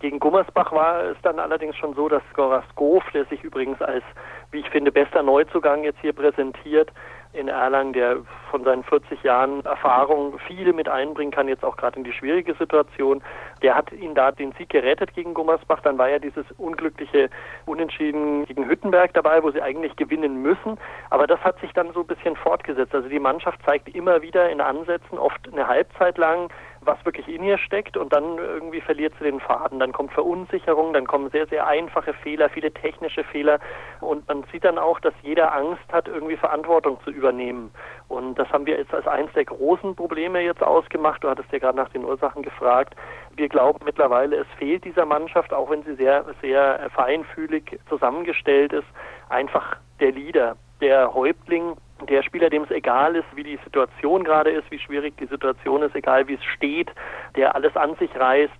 [0.01, 4.03] Gegen Gummersbach war es dann allerdings schon so, dass Goraskov, der sich übrigens als,
[4.49, 6.91] wie ich finde, bester Neuzugang jetzt hier präsentiert,
[7.33, 8.17] in Erlangen, der
[8.49, 12.55] von seinen 40 Jahren Erfahrung viel mit einbringen kann, jetzt auch gerade in die schwierige
[12.55, 13.21] Situation.
[13.61, 15.81] Der hat ihn da den Sieg gerettet gegen Gummersbach.
[15.81, 17.29] Dann war ja dieses unglückliche
[17.67, 20.77] Unentschieden gegen Hüttenberg dabei, wo sie eigentlich gewinnen müssen.
[21.09, 22.93] Aber das hat sich dann so ein bisschen fortgesetzt.
[22.93, 26.49] Also die Mannschaft zeigt immer wieder in Ansätzen, oft eine Halbzeit lang,
[26.83, 29.79] was wirklich in ihr steckt und dann irgendwie verliert sie den Faden.
[29.79, 33.59] Dann kommt Verunsicherung, dann kommen sehr, sehr einfache Fehler, viele technische Fehler
[33.99, 37.71] und man sieht dann auch, dass jeder Angst hat, irgendwie Verantwortung zu übernehmen.
[38.07, 41.23] Und das haben wir jetzt als eines der großen Probleme jetzt ausgemacht.
[41.23, 42.95] Du hattest ja gerade nach den Ursachen gefragt.
[43.35, 48.87] Wir glauben mittlerweile, es fehlt dieser Mannschaft, auch wenn sie sehr, sehr feinfühlig zusammengestellt ist,
[49.29, 51.77] einfach der Leader, der Häuptling,
[52.09, 55.83] der Spieler, dem es egal ist, wie die Situation gerade ist, wie schwierig die Situation
[55.83, 56.89] ist, egal wie es steht,
[57.35, 58.51] der alles an sich reißt,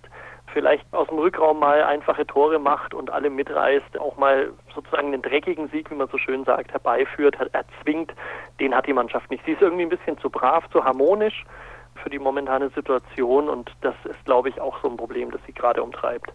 [0.52, 5.22] vielleicht aus dem Rückraum mal einfache Tore macht und alle mitreißt, auch mal sozusagen den
[5.22, 8.12] dreckigen Sieg, wie man so schön sagt, herbeiführt, erzwingt,
[8.60, 9.44] den hat die Mannschaft nicht.
[9.44, 11.44] Sie ist irgendwie ein bisschen zu brav, zu harmonisch
[12.02, 15.52] für die momentane Situation und das ist, glaube ich, auch so ein Problem, das sie
[15.52, 16.32] gerade umtreibt.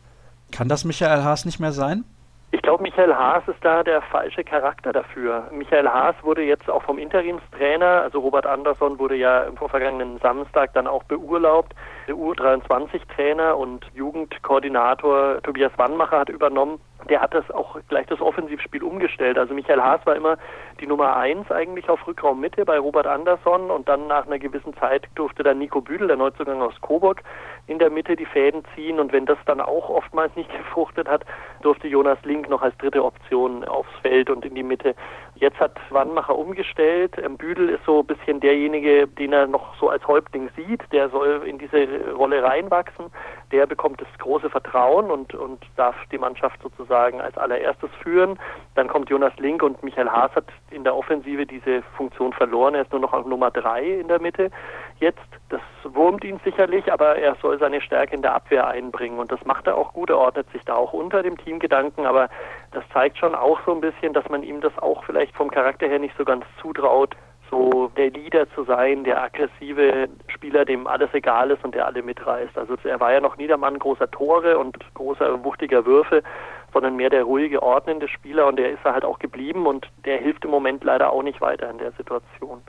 [0.52, 2.04] Kann das Michael Haas nicht mehr sein?
[2.52, 5.50] Ich glaube, Michael Haas ist da der falsche Charakter dafür.
[5.52, 10.74] Michael Haas wurde jetzt auch vom Interimstrainer, also Robert Andersson wurde ja im vorvergangenen Samstag
[10.74, 11.74] dann auch beurlaubt.
[12.08, 18.84] Der U23-Trainer und Jugendkoordinator Tobias Wannmacher hat übernommen der hat das auch gleich das Offensivspiel
[18.84, 19.38] umgestellt.
[19.38, 20.38] Also Michael Haas war immer
[20.80, 25.08] die Nummer eins eigentlich auf Rückraummitte bei Robert Andersson und dann nach einer gewissen Zeit
[25.16, 27.24] durfte dann Nico Büdel, der Neuzugang aus Coburg,
[27.68, 31.26] in der Mitte die Fäden ziehen und wenn das dann auch oftmals nicht gefruchtet hat,
[31.62, 34.96] durfte Jonas Link noch als dritte Option aufs Feld und in die Mitte.
[35.40, 37.16] Jetzt hat Wannmacher umgestellt.
[37.24, 40.82] Ähm, Büdel ist so ein bisschen derjenige, den er noch so als Häuptling sieht.
[40.92, 43.06] Der soll in diese Rolle reinwachsen.
[43.52, 48.40] Der bekommt das große Vertrauen und, und darf die Mannschaft sozusagen als allererstes führen.
[48.76, 52.76] Dann kommt Jonas Link und Michael Haas hat in der Offensive diese Funktion verloren.
[52.76, 54.52] Er ist nur noch auf Nummer drei in der Mitte
[55.00, 55.20] jetzt.
[55.50, 59.44] Das wurmt ihn sicherlich, aber er soll seine Stärke in der Abwehr einbringen und das
[59.46, 60.10] macht er auch gut.
[60.10, 62.30] Er ordnet sich da auch unter dem Teamgedanken, aber
[62.72, 65.88] das zeigt schon auch so ein bisschen, dass man ihm das auch vielleicht vom Charakter
[65.88, 67.16] her nicht so ganz zutraut,
[67.50, 72.02] so der Leader zu sein, der aggressive Spieler, dem alles egal ist und der alle
[72.02, 72.58] mitreißt.
[72.58, 76.24] Also er war ja noch nie der Mann großer Tore und großer, wuchtiger Würfe,
[76.74, 80.18] sondern mehr der ruhige, ordnende Spieler und der ist er halt auch geblieben und der
[80.18, 82.62] hilft im Moment leider auch nicht weiter in der Situation.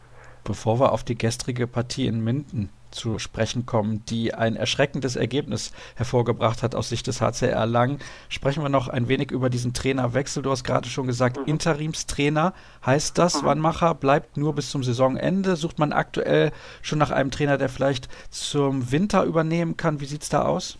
[0.45, 5.73] Bevor wir auf die gestrige Partie in Minden zu sprechen kommen, die ein erschreckendes Ergebnis
[5.97, 7.99] hervorgebracht hat aus Sicht des HCR Lang,
[8.29, 10.43] sprechen wir noch ein wenig über diesen Trainerwechsel.
[10.43, 11.45] Du hast gerade schon gesagt, mhm.
[11.47, 13.43] Interimstrainer heißt das.
[13.43, 13.47] Mhm.
[13.47, 15.57] Wannmacher bleibt nur bis zum Saisonende.
[15.57, 20.01] Sucht man aktuell schon nach einem Trainer, der vielleicht zum Winter übernehmen kann?
[20.01, 20.79] Wie sieht es da aus?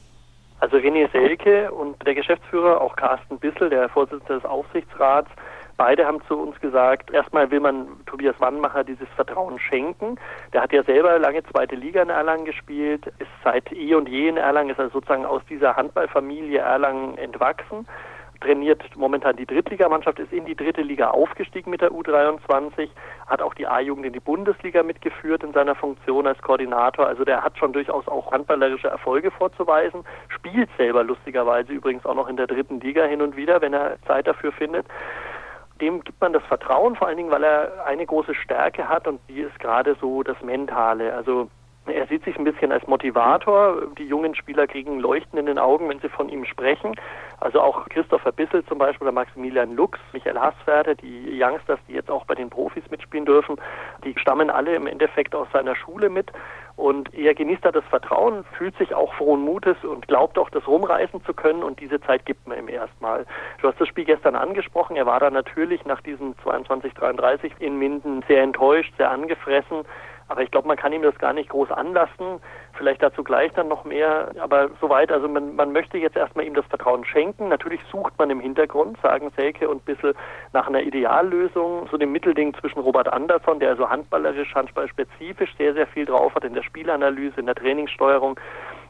[0.61, 5.31] Also René Selke und der Geschäftsführer, auch Carsten Bissel, der Vorsitzende des Aufsichtsrats,
[5.79, 10.19] Beide haben zu uns gesagt, erstmal will man Tobias Wannmacher dieses Vertrauen schenken.
[10.53, 14.27] Der hat ja selber lange zweite Liga in Erlangen gespielt, ist seit eh und je
[14.27, 17.87] in Erlangen, ist er sozusagen aus dieser Handballfamilie Erlangen entwachsen
[18.41, 22.89] trainiert momentan die Drittligamannschaft, ist in die dritte Liga aufgestiegen mit der U23,
[23.27, 27.07] hat auch die A-Jugend in die Bundesliga mitgeführt in seiner Funktion als Koordinator.
[27.07, 32.29] Also der hat schon durchaus auch handballerische Erfolge vorzuweisen, spielt selber lustigerweise übrigens auch noch
[32.29, 34.87] in der dritten Liga hin und wieder, wenn er Zeit dafür findet
[35.81, 39.21] dem gibt man das Vertrauen, vor allen Dingen, weil er eine große Stärke hat und
[39.29, 41.15] die ist gerade so das Mentale.
[41.15, 41.49] Also
[41.89, 43.83] er sieht sich ein bisschen als Motivator.
[43.99, 46.95] Die jungen Spieler kriegen Leuchten in den Augen, wenn sie von ihm sprechen.
[47.41, 52.11] Also auch Christopher Bissel zum Beispiel oder Maximilian Lux, Michael Hasswerder, die Youngsters, die jetzt
[52.11, 53.57] auch bei den Profis mitspielen dürfen,
[54.05, 56.33] die stammen alle im Endeffekt aus seiner Schule mit.
[56.79, 60.65] Und er genießt da das Vertrauen, fühlt sich auch frohen Mutes und glaubt auch, das
[60.69, 61.65] rumreißen zu können.
[61.65, 63.27] Und diese Zeit gibt man ihm erstmal.
[63.61, 64.95] Du hast das Spiel gestern angesprochen.
[64.95, 69.85] Er war da natürlich nach diesem 22-33 in Minden sehr enttäuscht, sehr angefressen.
[70.29, 72.41] Aber ich glaube, man kann ihm das gar nicht groß anlassen.
[72.75, 74.31] Vielleicht dazu gleich dann noch mehr.
[74.41, 77.49] Aber soweit, also man, man möchte jetzt erstmal ihm das Vertrauen schenken.
[77.49, 80.15] Natürlich sucht man im Hintergrund, sagen Selke und Bissel,
[80.53, 85.87] nach einer Ideallösung, so dem Mittelding zwischen Robert Andersson, der also handballerisch, handballspezifisch sehr, sehr
[85.87, 88.39] viel drauf hat in der Spielanalyse, in der Trainingssteuerung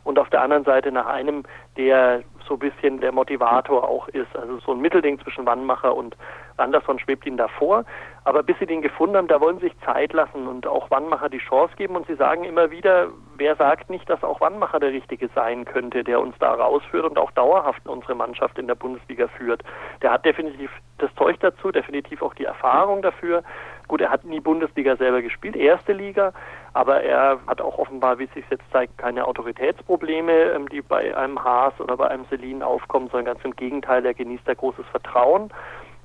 [0.04, 1.44] und auf der anderen Seite nach einem,
[1.76, 4.34] der so ein bisschen der Motivator auch ist.
[4.36, 6.16] Also so ein Mittelding zwischen Wannmacher und
[6.56, 7.84] Andersson schwebt ihnen davor.
[8.24, 11.28] Aber bis sie den gefunden haben, da wollen sie sich Zeit lassen und auch Wannmacher
[11.28, 11.96] die Chance geben.
[11.96, 16.02] Und sie sagen immer wieder, wer sagt nicht, dass auch Wannmacher der Richtige sein könnte,
[16.02, 19.62] der uns da rausführt und auch dauerhaft unsere Mannschaft in der Bundesliga führt.
[20.02, 23.42] Der hat definitiv das Zeug dazu, definitiv auch die Erfahrung dafür.
[23.88, 26.32] Gut, er hat nie Bundesliga selber gespielt, erste Liga,
[26.74, 31.16] aber er hat auch offenbar, wie es sich jetzt zeigt, keine Autoritätsprobleme, ähm, die bei
[31.16, 34.86] einem Haas oder bei einem Selin aufkommen, sondern ganz im Gegenteil, er genießt da großes
[34.90, 35.50] Vertrauen.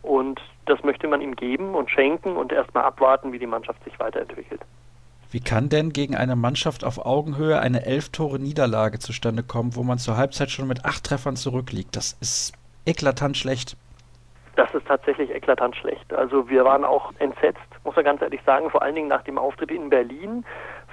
[0.01, 3.99] Und das möchte man ihm geben und schenken und erstmal abwarten, wie die Mannschaft sich
[3.99, 4.61] weiterentwickelt.
[5.31, 9.83] Wie kann denn gegen eine Mannschaft auf Augenhöhe eine elf Tore Niederlage zustande kommen, wo
[9.83, 11.95] man zur Halbzeit schon mit acht Treffern zurückliegt?
[11.95, 12.53] Das ist
[12.85, 13.75] eklatant schlecht.
[14.55, 16.13] Das ist tatsächlich eklatant schlecht.
[16.13, 19.37] Also wir waren auch entsetzt, muss man ganz ehrlich sagen, vor allen Dingen nach dem
[19.37, 20.45] Auftritt in Berlin.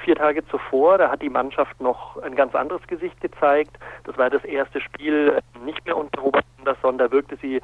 [0.05, 3.79] Vier Tage zuvor, da hat die Mannschaft noch ein ganz anderes Gesicht gezeigt.
[4.05, 7.61] Das war das erste Spiel nicht mehr unter Robert Andersson, da wirkte sie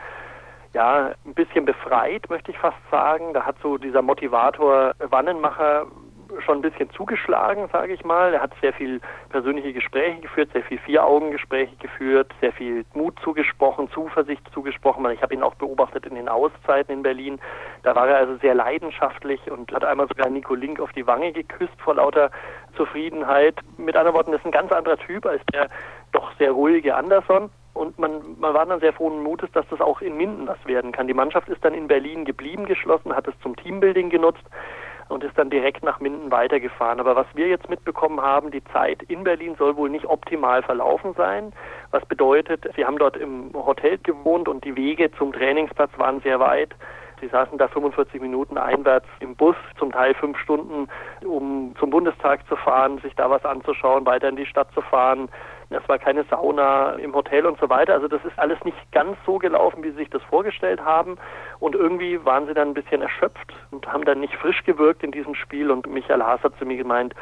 [0.77, 3.33] ja, ein bisschen befreit, möchte ich fast sagen.
[3.33, 5.87] Da hat so dieser Motivator Wannenmacher
[6.43, 8.35] schon ein bisschen zugeschlagen, sage ich mal.
[8.35, 13.91] Er hat sehr viel persönliche Gespräche geführt, sehr viel Vier-Augen-Gespräche geführt, sehr viel Mut zugesprochen,
[13.91, 15.09] Zuversicht zugesprochen.
[15.11, 17.39] Ich habe ihn auch beobachtet in den Auszeiten in Berlin.
[17.83, 21.33] Da war er also sehr leidenschaftlich und hat einmal sogar Nico Link auf die Wange
[21.33, 22.31] geküsst vor lauter
[22.77, 23.57] Zufriedenheit.
[23.77, 25.69] Mit anderen Worten, das ist ein ganz anderer Typ als der
[26.13, 30.01] doch sehr ruhige Anderson und man, man war dann sehr frohen Mutes, dass das auch
[30.01, 31.07] in Minden was werden kann.
[31.07, 34.45] Die Mannschaft ist dann in Berlin geblieben, geschlossen, hat es zum Teambuilding genutzt.
[35.09, 37.01] Und ist dann direkt nach Minden weitergefahren.
[37.01, 41.15] Aber was wir jetzt mitbekommen haben, die Zeit in Berlin soll wohl nicht optimal verlaufen
[41.15, 41.53] sein.
[41.91, 46.41] Was bedeutet, sie haben dort im Hotel gewohnt und die Wege zum Trainingsplatz waren sehr
[46.41, 46.75] weit.
[47.21, 50.89] Sie saßen da 45 Minuten einwärts im Bus, zum Teil fünf Stunden,
[51.25, 55.29] um zum Bundestag zu fahren, sich da was anzuschauen, weiter in die Stadt zu fahren.
[55.71, 57.95] Es war keine Sauna im Hotel und so weiter.
[57.95, 61.17] Also das ist alles nicht ganz so gelaufen, wie sie sich das vorgestellt haben.
[61.59, 65.11] Und irgendwie waren sie dann ein bisschen erschöpft und haben dann nicht frisch gewirkt in
[65.11, 65.71] diesem Spiel.
[65.71, 67.15] Und Michael Haas hat zu mir gemeint,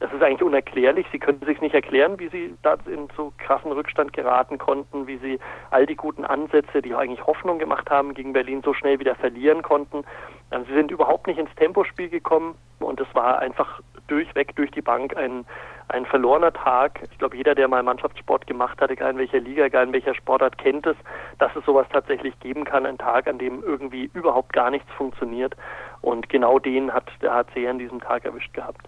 [0.00, 1.06] das ist eigentlich unerklärlich.
[1.12, 5.18] Sie können sich nicht erklären, wie sie da in so krassen Rückstand geraten konnten, wie
[5.18, 5.38] sie
[5.70, 9.62] all die guten Ansätze, die eigentlich Hoffnung gemacht haben, gegen Berlin so schnell wieder verlieren
[9.62, 10.04] konnten.
[10.48, 14.82] Also sie sind überhaupt nicht ins Tempospiel gekommen und es war einfach durchweg durch die
[14.82, 15.44] Bank ein
[15.90, 17.00] ein verlorener Tag.
[17.10, 20.14] Ich glaube, jeder, der mal Mannschaftssport gemacht hat, egal in welcher Liga, egal in welcher
[20.14, 20.96] Sportart, kennt es,
[21.38, 25.56] dass es sowas tatsächlich geben kann, ein Tag, an dem irgendwie überhaupt gar nichts funktioniert.
[26.00, 28.86] Und genau den hat der HC an diesem Tag erwischt gehabt.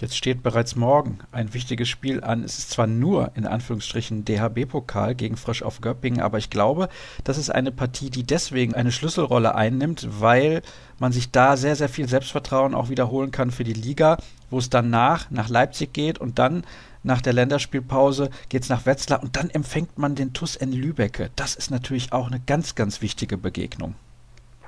[0.00, 2.44] Jetzt steht bereits morgen ein wichtiges Spiel an.
[2.44, 6.88] Es ist zwar nur in Anführungsstrichen DHB-Pokal gegen Frisch auf Göppingen, aber ich glaube,
[7.24, 10.62] das ist eine Partie, die deswegen eine Schlüsselrolle einnimmt, weil
[11.00, 14.18] man sich da sehr, sehr viel Selbstvertrauen auch wiederholen kann für die Liga,
[14.50, 16.62] wo es danach nach Leipzig geht und dann
[17.02, 21.30] nach der Länderspielpause geht es nach Wetzlar und dann empfängt man den TUS in Lübecke.
[21.34, 23.96] Das ist natürlich auch eine ganz, ganz wichtige Begegnung.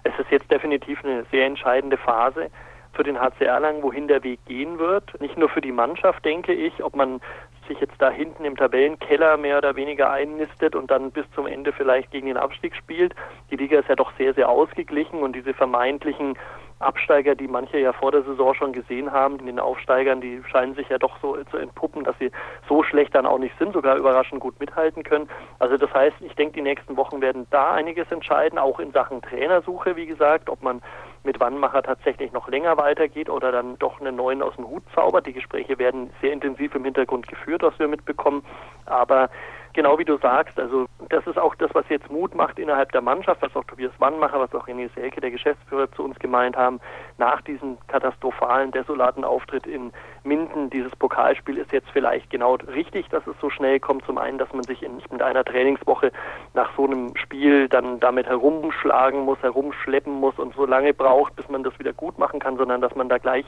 [0.02, 2.50] Es ist jetzt definitiv eine sehr entscheidende Phase
[2.92, 5.20] für den HC Erlangen, wohin der Weg gehen wird.
[5.20, 7.20] Nicht nur für die Mannschaft, denke ich, ob man
[7.68, 11.72] sich jetzt da hinten im Tabellenkeller mehr oder weniger einnistet und dann bis zum Ende
[11.72, 13.14] vielleicht gegen den Abstieg spielt.
[13.50, 16.36] Die Liga ist ja doch sehr, sehr ausgeglichen und diese vermeintlichen
[16.80, 20.74] Absteiger, die manche ja vor der Saison schon gesehen haben, in den Aufsteigern, die scheinen
[20.74, 22.30] sich ja doch so zu entpuppen, dass sie
[22.68, 25.28] so schlecht dann auch nicht sind, sogar überraschend gut mithalten können.
[25.58, 29.20] Also das heißt, ich denke, die nächsten Wochen werden da einiges entscheiden, auch in Sachen
[29.20, 30.80] Trainersuche, wie gesagt, ob man
[31.24, 35.26] mit Wannmacher tatsächlich noch länger weitergeht oder dann doch einen neuen aus dem Hut zaubert.
[35.26, 38.42] Die Gespräche werden sehr intensiv im Hintergrund geführt, was wir mitbekommen.
[38.86, 39.30] Aber
[39.72, 43.00] genau wie du sagst, also das ist auch das, was jetzt Mut macht innerhalb der
[43.00, 46.80] Mannschaft, was auch Tobias Wannmacher, was auch René Selke, der Geschäftsführer, zu uns gemeint haben.
[47.18, 53.26] Nach diesem katastrophalen, desolaten Auftritt in Minden, dieses Pokalspiel ist jetzt vielleicht genau richtig, dass
[53.26, 54.04] es so schnell kommt.
[54.04, 56.12] Zum einen, dass man sich nicht mit einer Trainingswoche
[56.54, 61.48] nach so einem Spiel dann damit herumschlagen muss, herumschleppen muss und so lange braucht, bis
[61.48, 63.46] man das wieder gut machen kann, sondern dass man da gleich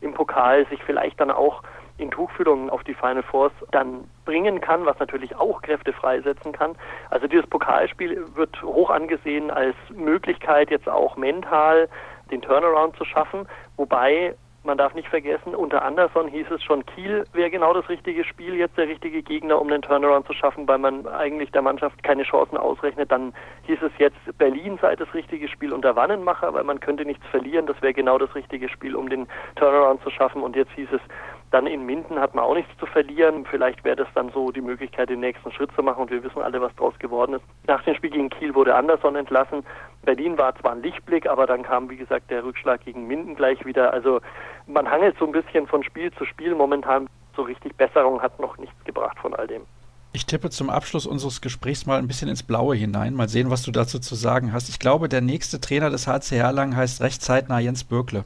[0.00, 1.62] im Pokal sich vielleicht dann auch
[2.02, 6.76] in Tuchfühlungen auf die Final Force dann bringen kann, was natürlich auch Kräfte freisetzen kann.
[7.10, 11.88] Also dieses Pokalspiel wird hoch angesehen als Möglichkeit, jetzt auch mental
[12.30, 14.34] den Turnaround zu schaffen, wobei
[14.64, 18.54] man darf nicht vergessen, unter Anderson hieß es schon, Kiel wäre genau das richtige Spiel,
[18.54, 22.22] jetzt der richtige Gegner, um den Turnaround zu schaffen, weil man eigentlich der Mannschaft keine
[22.22, 23.10] Chancen ausrechnet.
[23.10, 23.32] Dann
[23.64, 27.66] hieß es jetzt, Berlin sei das richtige Spiel unter Wannenmacher, weil man könnte nichts verlieren.
[27.66, 30.42] Das wäre genau das richtige Spiel, um den Turnaround zu schaffen.
[30.42, 31.00] Und jetzt hieß es,
[31.52, 33.44] dann in Minden hat man auch nichts zu verlieren.
[33.44, 36.02] Vielleicht wäre das dann so die Möglichkeit, den nächsten Schritt zu machen.
[36.02, 37.44] Und wir wissen alle, was daraus geworden ist.
[37.66, 39.62] Nach dem Spiel gegen Kiel wurde Anderson entlassen.
[40.02, 43.64] Berlin war zwar ein Lichtblick, aber dann kam, wie gesagt, der Rückschlag gegen Minden gleich
[43.66, 43.92] wieder.
[43.92, 44.20] Also
[44.66, 46.54] man hangelt so ein bisschen von Spiel zu Spiel.
[46.54, 49.62] Momentan so richtig Besserung hat noch nichts gebracht von all dem.
[50.14, 53.14] Ich tippe zum Abschluss unseres Gesprächs mal ein bisschen ins Blaue hinein.
[53.14, 54.68] Mal sehen, was du dazu zu sagen hast.
[54.68, 58.24] Ich glaube, der nächste Trainer des HC Erlangen heißt recht zeitnah Jens Bökle.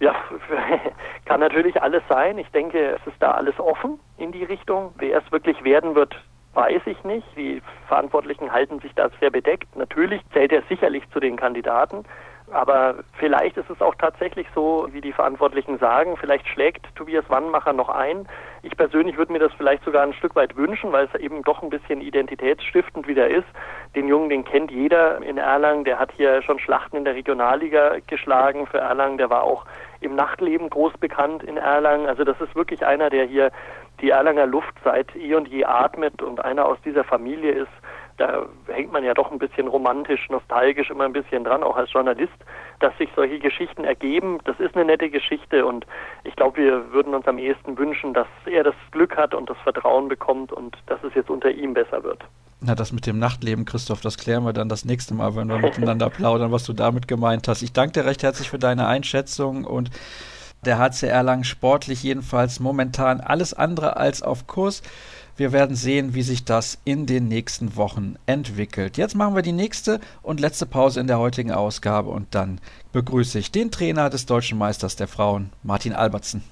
[0.00, 0.14] Ja,
[1.26, 2.38] kann natürlich alles sein.
[2.38, 4.94] Ich denke, es ist da alles offen in die Richtung.
[4.96, 6.16] Wer es wirklich werden wird,
[6.54, 7.26] weiß ich nicht.
[7.36, 9.76] Die Verantwortlichen halten sich da sehr bedeckt.
[9.76, 12.04] Natürlich zählt er sicherlich zu den Kandidaten.
[12.52, 17.72] Aber vielleicht ist es auch tatsächlich so, wie die Verantwortlichen sagen, vielleicht schlägt Tobias Wannmacher
[17.72, 18.28] noch ein.
[18.62, 21.62] Ich persönlich würde mir das vielleicht sogar ein Stück weit wünschen, weil es eben doch
[21.62, 23.48] ein bisschen identitätsstiftend wieder ist.
[23.96, 27.96] Den Jungen, den kennt jeder in Erlangen, der hat hier schon Schlachten in der Regionalliga
[28.06, 29.66] geschlagen für Erlangen, der war auch
[30.00, 32.06] im Nachtleben groß bekannt in Erlangen.
[32.06, 33.50] Also das ist wirklich einer, der hier
[34.00, 37.72] die Erlanger Luft seit eh und je atmet und einer aus dieser Familie ist
[38.16, 41.92] da hängt man ja doch ein bisschen romantisch, nostalgisch immer ein bisschen dran, auch als
[41.92, 42.32] Journalist,
[42.80, 44.38] dass sich solche Geschichten ergeben.
[44.44, 45.86] Das ist eine nette Geschichte und
[46.24, 49.58] ich glaube, wir würden uns am ehesten wünschen, dass er das Glück hat und das
[49.58, 52.24] Vertrauen bekommt und dass es jetzt unter ihm besser wird.
[52.60, 55.58] Na, das mit dem Nachtleben, Christoph, das klären wir dann das nächste Mal, wenn wir
[55.58, 57.62] miteinander plaudern, was du damit gemeint hast.
[57.62, 59.90] Ich danke dir recht herzlich für deine Einschätzung und
[60.64, 64.82] der HCR lang sportlich jedenfalls momentan alles andere als auf Kurs.
[65.36, 68.96] Wir werden sehen, wie sich das in den nächsten Wochen entwickelt.
[68.96, 72.58] Jetzt machen wir die nächste und letzte Pause in der heutigen Ausgabe und dann
[72.92, 76.42] begrüße ich den Trainer des deutschen Meisters der Frauen, Martin Albertsen.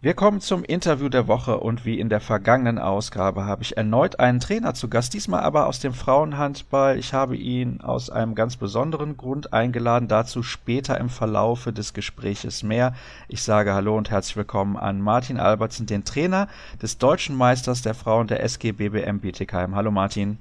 [0.00, 4.20] Wir kommen zum Interview der Woche und wie in der vergangenen Ausgabe habe ich erneut
[4.20, 6.96] einen Trainer zu Gast, diesmal aber aus dem Frauenhandball.
[6.96, 12.62] Ich habe ihn aus einem ganz besonderen Grund eingeladen, dazu später im Verlaufe des Gespräches
[12.62, 12.94] mehr.
[13.26, 16.46] Ich sage Hallo und herzlich willkommen an Martin Albertsen, den Trainer
[16.80, 19.74] des deutschen Meisters der Frauen der SG BBM Bietigheim.
[19.74, 20.38] Hallo Martin.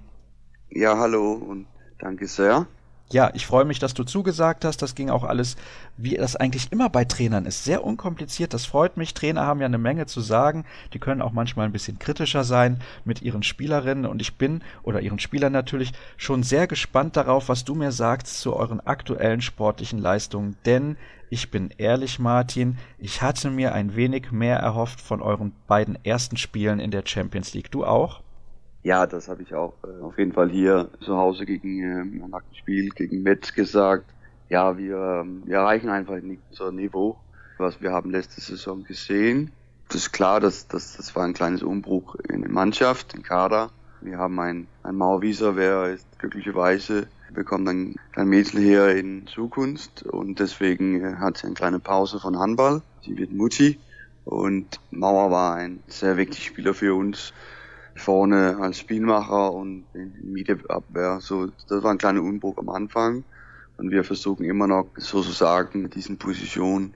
[0.69, 1.65] Ja, hallo und
[1.97, 2.67] danke sehr.
[3.09, 4.81] Ja, ich freue mich, dass du zugesagt hast.
[4.81, 5.55] Das ging auch alles,
[5.95, 8.53] wie das eigentlich immer bei Trainern ist, sehr unkompliziert.
[8.53, 9.13] Das freut mich.
[9.13, 10.65] Trainer haben ja eine Menge zu sagen.
[10.93, 14.05] Die können auch manchmal ein bisschen kritischer sein mit ihren Spielerinnen.
[14.05, 18.41] Und ich bin, oder ihren Spielern natürlich, schon sehr gespannt darauf, was du mir sagst
[18.41, 20.57] zu euren aktuellen sportlichen Leistungen.
[20.65, 20.97] Denn
[21.29, 26.35] ich bin ehrlich, Martin, ich hatte mir ein wenig mehr erhofft von euren beiden ersten
[26.35, 27.71] Spielen in der Champions League.
[27.71, 28.21] Du auch?
[28.83, 32.41] Ja, das habe ich auch äh, auf jeden Fall hier zu Hause gegen äh, ein
[32.53, 34.05] Spiel gegen Metz gesagt.
[34.49, 37.17] Ja, wir, ähm, wir erreichen einfach nicht unser Niveau,
[37.57, 39.51] was wir haben letzte Saison gesehen.
[39.89, 43.71] Das ist klar, dass, dass das war ein kleines Umbruch in der Mannschaft, im Kader.
[44.01, 50.03] Wir haben ein, ein Mauerwieser, wer ist glücklicherweise bekommt ein, ein Mädel hier in Zukunft
[50.03, 52.81] und deswegen äh, hat sie eine kleine Pause von Handball.
[53.03, 53.79] Sie wird Mutti
[54.25, 57.33] und Mauer war ein sehr wichtiger Spieler für uns
[57.97, 61.19] vorne als Spielmacher und in Mieteabwehr.
[61.21, 63.23] So, das war ein kleiner Umbruch am Anfang.
[63.77, 66.93] Und wir versuchen immer noch sozusagen diesen Position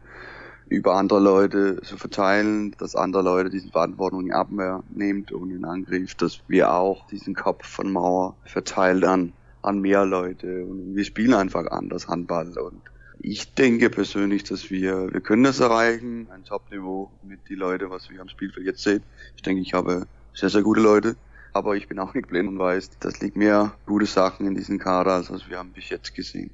[0.68, 5.66] über andere Leute zu verteilen, dass andere Leute diese Verantwortung in Abwehr nimmt und in
[5.66, 11.04] Angriff, dass wir auch diesen Kopf von Mauer verteilt an, an mehr Leute und wir
[11.04, 12.82] spielen einfach anders Handball und
[13.20, 18.10] ich denke persönlich, dass wir, wir können das erreichen, ein Top-Niveau mit die Leute, was
[18.10, 19.04] wir am Spielfeld jetzt sehen.
[19.36, 21.16] Ich denke, ich habe sehr, sehr gute Leute.
[21.54, 24.80] Aber ich bin auch nicht blind und weiß, das liegt mehr gute Sachen in diesem
[24.80, 26.52] Kader, als was wir haben bis jetzt gesehen.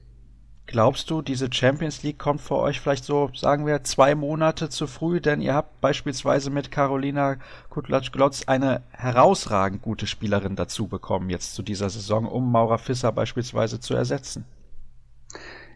[0.70, 4.86] Glaubst du, diese Champions League kommt für euch vielleicht so, sagen wir, zwei Monate zu
[4.86, 5.22] früh?
[5.22, 7.38] Denn ihr habt beispielsweise mit Carolina
[7.70, 13.80] Kutlatsch-Glotz eine herausragend gute Spielerin dazu bekommen, jetzt zu dieser Saison, um Maura Fisser beispielsweise
[13.80, 14.44] zu ersetzen.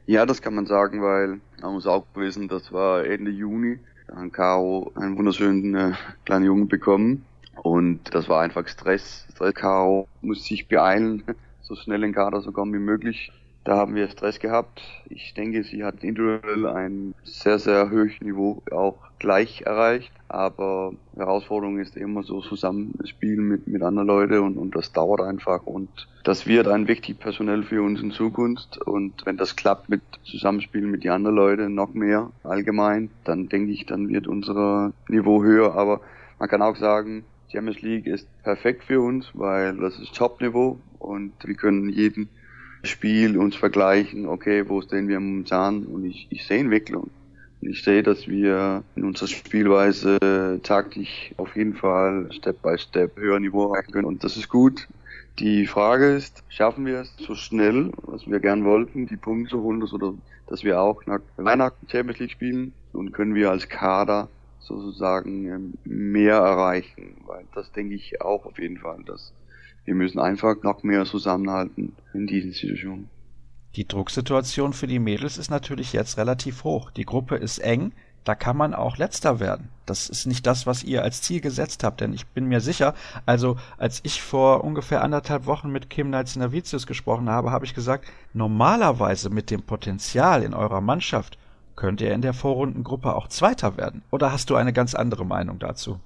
[0.08, 3.80] Ja, das kann man sagen, weil man muss auch wissen, das war Ende Juni.
[4.08, 5.94] Da hat Caro einen wunderschönen äh,
[6.26, 7.26] kleinen Jungen bekommen.
[7.64, 9.28] Und das war einfach Stress.
[9.34, 9.54] Stress.
[9.54, 11.24] Caro muss sich beeilen,
[11.62, 13.32] so schnell in Kader zu kommen wie möglich.
[13.64, 14.82] Da haben wir Stress gehabt.
[15.10, 20.12] Ich denke, sie hat individuell ein sehr, sehr hohes Niveau auch gleich erreicht.
[20.28, 25.68] Aber Herausforderung ist immer so Zusammenspielen mit, mit anderen Leuten und, und das dauert einfach.
[25.68, 28.80] Und das wird ein wichtig personell für uns in Zukunft.
[28.80, 33.72] Und wenn das klappt mit Zusammenspielen mit den anderen Leuten noch mehr allgemein, dann denke
[33.72, 35.76] ich, dann wird unser Niveau höher.
[35.76, 36.02] Aber
[36.40, 41.34] man kann auch sagen, Champions League ist perfekt für uns, weil das ist Top-Niveau und
[41.44, 42.30] wir können jeden
[42.84, 47.12] Spiel uns vergleichen, okay, wo stehen wir momentan und ich, ich sehe Entwicklung.
[47.62, 53.18] Und ich sehe, dass wir in unserer Spielweise taktisch auf jeden Fall Step by Step
[53.18, 54.88] höher Niveau erreichen können und das ist gut.
[55.40, 59.62] Die Frage ist, schaffen wir es so schnell, was wir gern wollten, die Punkte zu
[59.62, 60.14] holen, oder
[60.48, 64.30] dass wir auch nach Weihnachten Champions League spielen und können wir als Kader
[64.62, 69.34] sozusagen ähm, mehr erreichen, weil das denke ich auch auf jeden Fall, dass
[69.86, 73.10] wir müssen einfach noch mehr zusammenhalten in diesen Situationen.
[73.76, 76.92] Die Drucksituation für die Mädels ist natürlich jetzt relativ hoch.
[76.92, 77.94] Die Gruppe ist eng,
[78.24, 79.70] da kann man auch letzter werden.
[79.86, 82.94] Das ist nicht das, was ihr als Ziel gesetzt habt, denn ich bin mir sicher,
[83.26, 88.06] also als ich vor ungefähr anderthalb Wochen mit Kim Navicius gesprochen habe, habe ich gesagt,
[88.34, 91.38] normalerweise mit dem Potenzial in eurer Mannschaft
[91.76, 94.04] könnte er in der Vorrundengruppe auch Zweiter werden?
[94.12, 96.00] Oder hast du eine ganz andere Meinung dazu?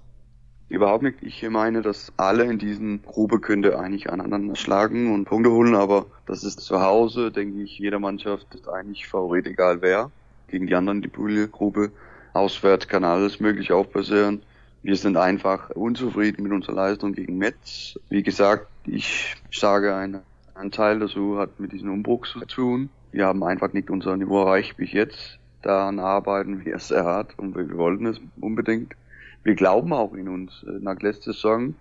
[0.68, 1.18] Überhaupt nicht.
[1.22, 6.08] Ich meine, dass alle in diesen Gruppe könnte eigentlich aneinander schlagen und Punkte holen, aber
[6.26, 10.10] das ist zu Hause, denke ich, jeder Mannschaft ist eigentlich Favorit, egal wer.
[10.48, 11.92] Gegen die anderen, die Poolgruppe.
[12.34, 14.42] Auswärts kann alles möglich auch passieren.
[14.82, 18.00] Wir sind einfach unzufrieden mit unserer Leistung gegen Metz.
[18.10, 20.20] Wie gesagt, ich sage, ein,
[20.56, 22.90] ein Teil dazu hat mit diesem Umbruch zu tun.
[23.12, 27.56] Wir haben einfach nicht unser Niveau erreicht wie jetzt daran arbeiten wir sehr hart und
[27.56, 28.96] wir wollten es unbedingt.
[29.44, 30.64] Wir glauben auch in uns.
[30.64, 31.76] Äh, nach letzter Saison,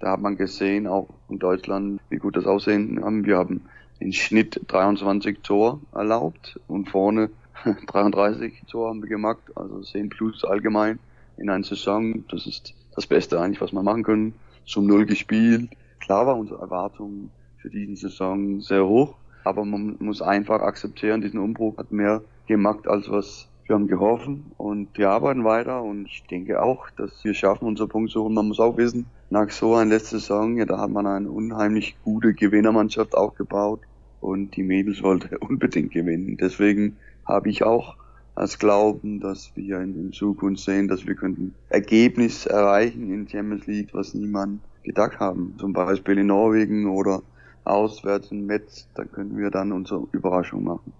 [0.00, 3.24] da hat man gesehen, auch in Deutschland, wie gut das Aussehen haben.
[3.24, 3.62] Wir haben
[3.98, 7.30] im Schnitt 23 Tor erlaubt und vorne
[7.86, 10.98] 33 Tor haben wir gemacht, also 10 plus allgemein
[11.36, 12.24] in einer Saison.
[12.28, 14.34] Das ist das Beste eigentlich, was wir machen können.
[14.66, 15.70] Zum Null gespielt.
[16.00, 21.40] Klar war unsere Erwartung für diesen Saison sehr hoch, aber man muss einfach akzeptieren, diesen
[21.40, 26.24] Umbruch hat mehr gemacht, als was wir haben geholfen und wir arbeiten weiter und ich
[26.30, 28.34] denke auch, dass wir schaffen, unser Punkt zu holen.
[28.34, 31.96] Man muss auch wissen, nach so einer letzten Saison, ja, da hat man eine unheimlich
[32.04, 33.80] gute Gewinnermannschaft aufgebaut
[34.20, 36.36] und die Mädels wollten unbedingt gewinnen.
[36.36, 37.96] Deswegen habe ich auch
[38.34, 43.90] als glauben, dass wir in, Zukunft sehen, dass wir könnten Ergebnis erreichen in Champions League,
[43.92, 45.54] was niemand gedacht haben.
[45.58, 47.22] Zum Beispiel in Norwegen oder
[47.64, 50.92] auswärts in Metz, da können wir dann unsere Überraschung machen.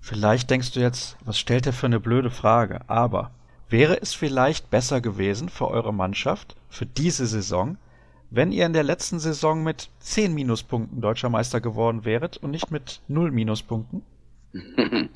[0.00, 3.30] Vielleicht denkst du jetzt, was stellt er für eine blöde Frage, aber
[3.68, 7.76] wäre es vielleicht besser gewesen für eure Mannschaft, für diese Saison,
[8.30, 12.70] wenn ihr in der letzten Saison mit 10 Minuspunkten deutscher Meister geworden wäret und nicht
[12.70, 14.02] mit 0 Minuspunkten?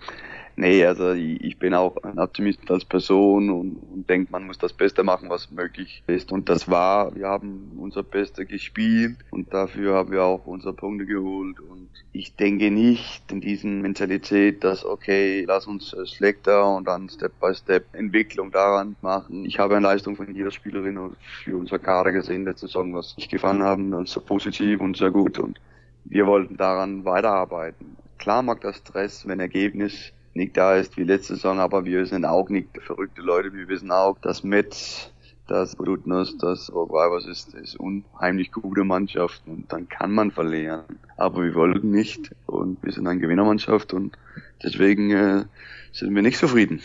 [0.56, 4.72] Nee, also ich, bin auch ein Optimist als Person und, und denke, man muss das
[4.72, 6.30] Beste machen, was möglich ist.
[6.30, 11.06] Und das war, wir haben unser Beste gespielt und dafür haben wir auch unsere Punkte
[11.06, 11.58] geholt.
[11.58, 17.32] Und ich denke nicht in diesen Mentalität, dass okay, lass uns schlechter und dann Step
[17.40, 19.44] by Step Entwicklung daran machen.
[19.44, 23.28] Ich habe eine Leistung von jeder Spielerin für unser Kader gesehen letzte Saison, was ich
[23.28, 25.40] gefallen haben, also positiv und sehr gut.
[25.40, 25.58] Und
[26.04, 27.96] wir wollten daran weiterarbeiten.
[28.18, 32.24] Klar mag das Stress, wenn Ergebnis nicht da ist wie letzte Saison, aber wir sind
[32.24, 33.52] auch nicht verrückte Leute.
[33.52, 35.10] Wir wissen auch, dass Metz,
[35.46, 40.84] das Brutnos, das Uruguay ist, ist unheimlich gute Mannschaft und dann kann man verlieren.
[41.16, 44.16] Aber wir wollten nicht und wir sind eine Gewinnermannschaft und
[44.62, 45.44] deswegen äh,
[45.92, 46.80] sind wir nicht zufrieden.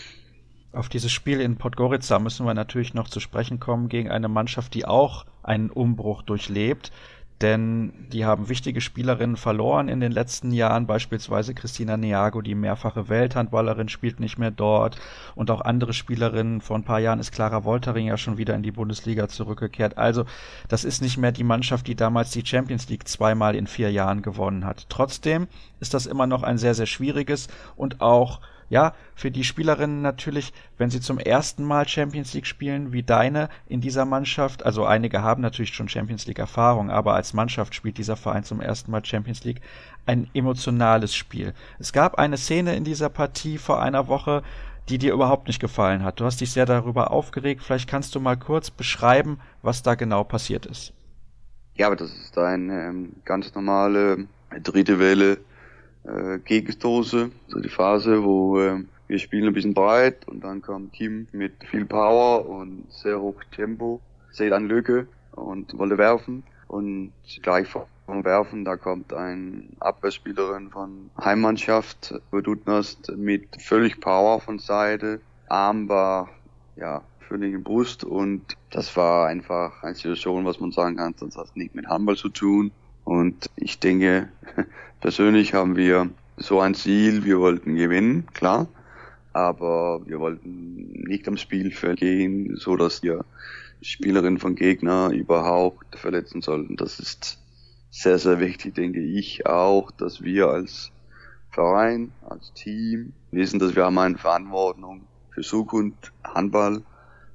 [0.71, 4.75] Auf dieses Spiel in Podgorica müssen wir natürlich noch zu sprechen kommen gegen eine Mannschaft,
[4.75, 6.91] die auch einen Umbruch durchlebt
[7.41, 13.07] denn die haben wichtige Spielerinnen verloren in den letzten Jahren, beispielsweise Christina Neago, die mehrfache
[13.07, 14.97] Welthandballerin, spielt nicht mehr dort
[15.35, 16.59] und auch andere Spielerinnen.
[16.59, 19.97] Vor ein paar Jahren ist Clara Woltering ja schon wieder in die Bundesliga zurückgekehrt.
[19.97, 20.25] Also
[20.67, 24.21] das ist nicht mehr die Mannschaft, die damals die Champions League zweimal in vier Jahren
[24.21, 24.87] gewonnen hat.
[24.89, 25.47] Trotzdem
[25.79, 30.53] ist das immer noch ein sehr, sehr schwieriges und auch ja, für die Spielerinnen natürlich,
[30.77, 35.21] wenn sie zum ersten Mal Champions League spielen, wie deine in dieser Mannschaft, also einige
[35.21, 39.03] haben natürlich schon Champions League Erfahrung, aber als Mannschaft spielt dieser Verein zum ersten Mal
[39.03, 39.61] Champions League
[40.05, 41.53] ein emotionales Spiel.
[41.79, 44.43] Es gab eine Szene in dieser Partie vor einer Woche,
[44.87, 46.19] die dir überhaupt nicht gefallen hat.
[46.19, 47.61] Du hast dich sehr darüber aufgeregt.
[47.63, 50.93] Vielleicht kannst du mal kurz beschreiben, was da genau passiert ist.
[51.75, 54.25] Ja, aber das ist eine ähm, ganz normale
[54.63, 55.37] dritte Welle
[56.03, 60.91] äh, Gegenstoße, so die Phase, wo äh, wir spielen ein bisschen breit und dann kam
[60.91, 67.11] Kim mit viel Power und sehr hoch Tempo, sieht eine Lücke und wollte werfen und
[67.41, 75.21] gleich vom Werfen, da kommt ein Abwehrspielerin von Heimmannschaft, Dutnost, mit völlig Power von Seite,
[75.47, 76.29] Arm war,
[76.75, 78.41] ja, völlig in Brust und
[78.71, 82.29] das war einfach eine Situation, was man sagen kann, das hat nichts mit Handball zu
[82.29, 82.71] tun.
[83.09, 84.29] Und ich denke,
[85.01, 88.67] persönlich haben wir so ein Ziel, wir wollten gewinnen, klar,
[89.33, 93.25] aber wir wollten nicht am Spielfeld gehen, so dass wir
[93.81, 96.75] Spielerinnen von Gegner überhaupt verletzen sollten.
[96.75, 97.39] Das ist
[97.89, 100.91] sehr, sehr wichtig, denke ich auch, dass wir als
[101.49, 105.01] Verein, als Team wissen, dass wir haben eine Verantwortung
[105.31, 106.83] für Zukunft, Handball.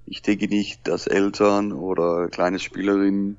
[0.07, 3.39] Ich denke nicht, dass Eltern oder kleine Spielerinnen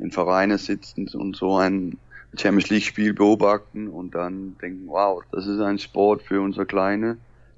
[0.00, 1.98] in Vereine sitzen und so ein
[2.36, 7.16] Champions League Spiel beobachten und dann denken, wow, das ist ein Sport für unser Kleine.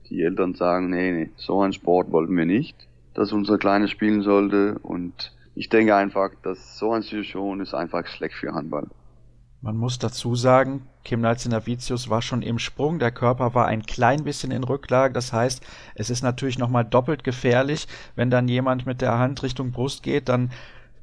[0.09, 2.76] Die Eltern sagen, nee, nee, so ein Sport wollten wir nicht,
[3.14, 8.07] dass unser Kleine spielen sollte und ich denke einfach, dass so eine Situation ist einfach
[8.07, 8.88] schlecht für Handball.
[9.61, 14.24] Man muss dazu sagen, Kim Nalzinavicius war schon im Sprung, der Körper war ein klein
[14.24, 15.64] bisschen in Rücklage, das heißt,
[15.95, 17.86] es ist natürlich nochmal doppelt gefährlich,
[18.16, 20.51] wenn dann jemand mit der Hand Richtung Brust geht, dann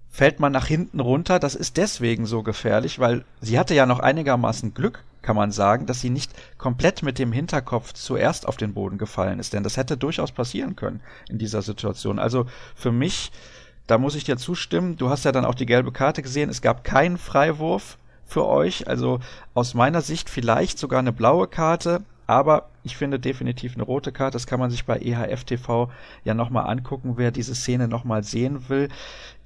[0.09, 1.39] fällt man nach hinten runter.
[1.39, 5.85] Das ist deswegen so gefährlich, weil sie hatte ja noch einigermaßen Glück, kann man sagen,
[5.85, 9.53] dass sie nicht komplett mit dem Hinterkopf zuerst auf den Boden gefallen ist.
[9.53, 12.19] Denn das hätte durchaus passieren können in dieser Situation.
[12.19, 12.45] Also
[12.75, 13.31] für mich,
[13.87, 14.97] da muss ich dir zustimmen.
[14.97, 16.49] Du hast ja dann auch die gelbe Karte gesehen.
[16.49, 18.87] Es gab keinen Freiwurf für euch.
[18.87, 19.19] Also
[19.53, 22.01] aus meiner Sicht vielleicht sogar eine blaue Karte.
[22.25, 24.35] Aber ich finde definitiv eine rote Karte.
[24.35, 25.91] Das kann man sich bei EHF TV
[26.23, 28.89] ja nochmal angucken, wer diese Szene nochmal sehen will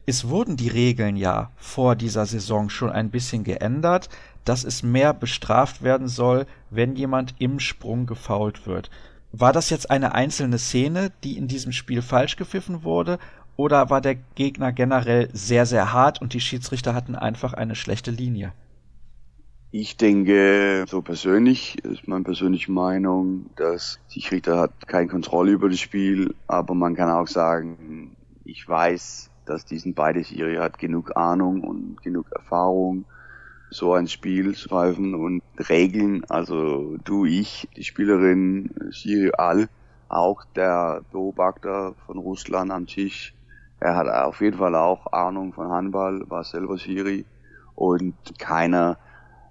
[0.05, 4.09] es wurden die Regeln ja vor dieser Saison schon ein bisschen geändert,
[4.43, 8.89] dass es mehr bestraft werden soll, wenn jemand im Sprung gefault wird.
[9.31, 13.17] War das jetzt eine einzelne Szene, die in diesem Spiel falsch gepfiffen wurde,
[13.55, 18.11] oder war der Gegner generell sehr, sehr hart und die Schiedsrichter hatten einfach eine schlechte
[18.11, 18.51] Linie?
[19.71, 25.69] Ich denke, so persönlich ist meine persönliche Meinung, dass die Schiedsrichter hat keine Kontrolle über
[25.69, 31.15] das Spiel, aber man kann auch sagen, ich weiß, dass diesen beide Siri hat genug
[31.15, 33.05] Ahnung und genug Erfahrung,
[33.69, 39.67] so ein Spiel zu pfeifen und Regeln, also du, ich, die Spielerin, Siri all,
[40.09, 43.33] auch der Beobachter von Russland am Tisch,
[43.83, 47.25] er hat auf jeden Fall auch Ahnung von Handball, war selber Siri.
[47.75, 48.97] Und keiner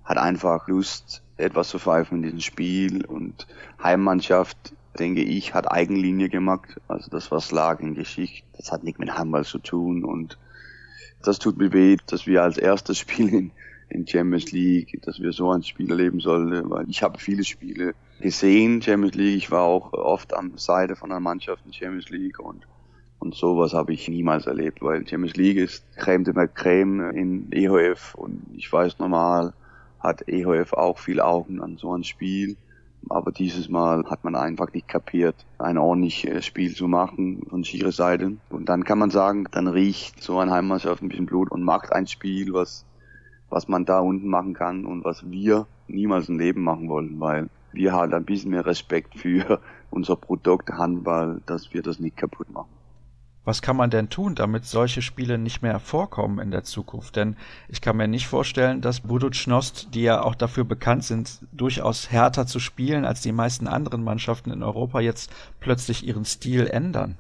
[0.05, 3.05] hat einfach Lust, etwas zu pfeifen in diesem Spiel.
[3.05, 3.47] Und
[3.82, 6.80] Heimmannschaft denke ich, hat Eigenlinie gemacht.
[6.88, 8.47] Also das was lag in Geschichte.
[8.57, 10.38] Das hat nichts mit Handball zu tun und
[11.22, 13.51] das tut mir weh, dass wir als erstes Spiel in,
[13.88, 17.95] in Champions League, dass wir so ein Spiel erleben sollten, weil ich habe viele Spiele
[18.20, 19.36] gesehen, Champions League.
[19.36, 22.66] Ich war auch oft am Seite von einer Mannschaft in Champions League und
[23.18, 27.53] und sowas habe ich niemals erlebt, weil Champions League ist Creme de la Creme in
[27.53, 29.53] EHF und ich weiß normal
[30.01, 32.57] hat EHF auch viel Augen an so ein Spiel.
[33.09, 37.96] Aber dieses Mal hat man einfach nicht kapiert, ein ordentliches Spiel zu machen von Schieres
[37.96, 38.36] Seite.
[38.50, 41.92] Und dann kann man sagen, dann riecht so ein Heimmannschaft ein bisschen Blut und macht
[41.92, 42.84] ein Spiel, was,
[43.50, 47.48] was man da unten machen kann und was wir niemals im Leben machen wollen, weil
[47.72, 52.50] wir halt ein bisschen mehr Respekt für unser Produkt Handball, dass wir das nicht kaputt
[52.50, 52.82] machen.
[53.45, 57.16] Was kann man denn tun, damit solche Spiele nicht mehr vorkommen in der Zukunft?
[57.16, 57.36] Denn
[57.68, 62.47] ich kann mir nicht vorstellen, dass Buducnost, die ja auch dafür bekannt sind, durchaus härter
[62.47, 67.18] zu spielen als die meisten anderen Mannschaften in Europa, jetzt plötzlich ihren Stil ändern.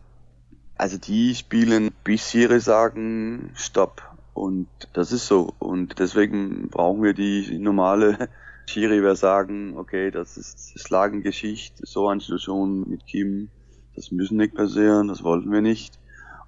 [0.76, 4.02] Also die spielen, bis sie sagen, stopp.
[4.32, 5.52] Und das ist so.
[5.58, 8.28] Und deswegen brauchen wir die normale
[8.66, 13.48] Schiri, wer sagen, okay, das ist Slagengeschichte, so eine Situation mit Kim,
[13.96, 15.98] das müssen nicht passieren, das wollten wir nicht.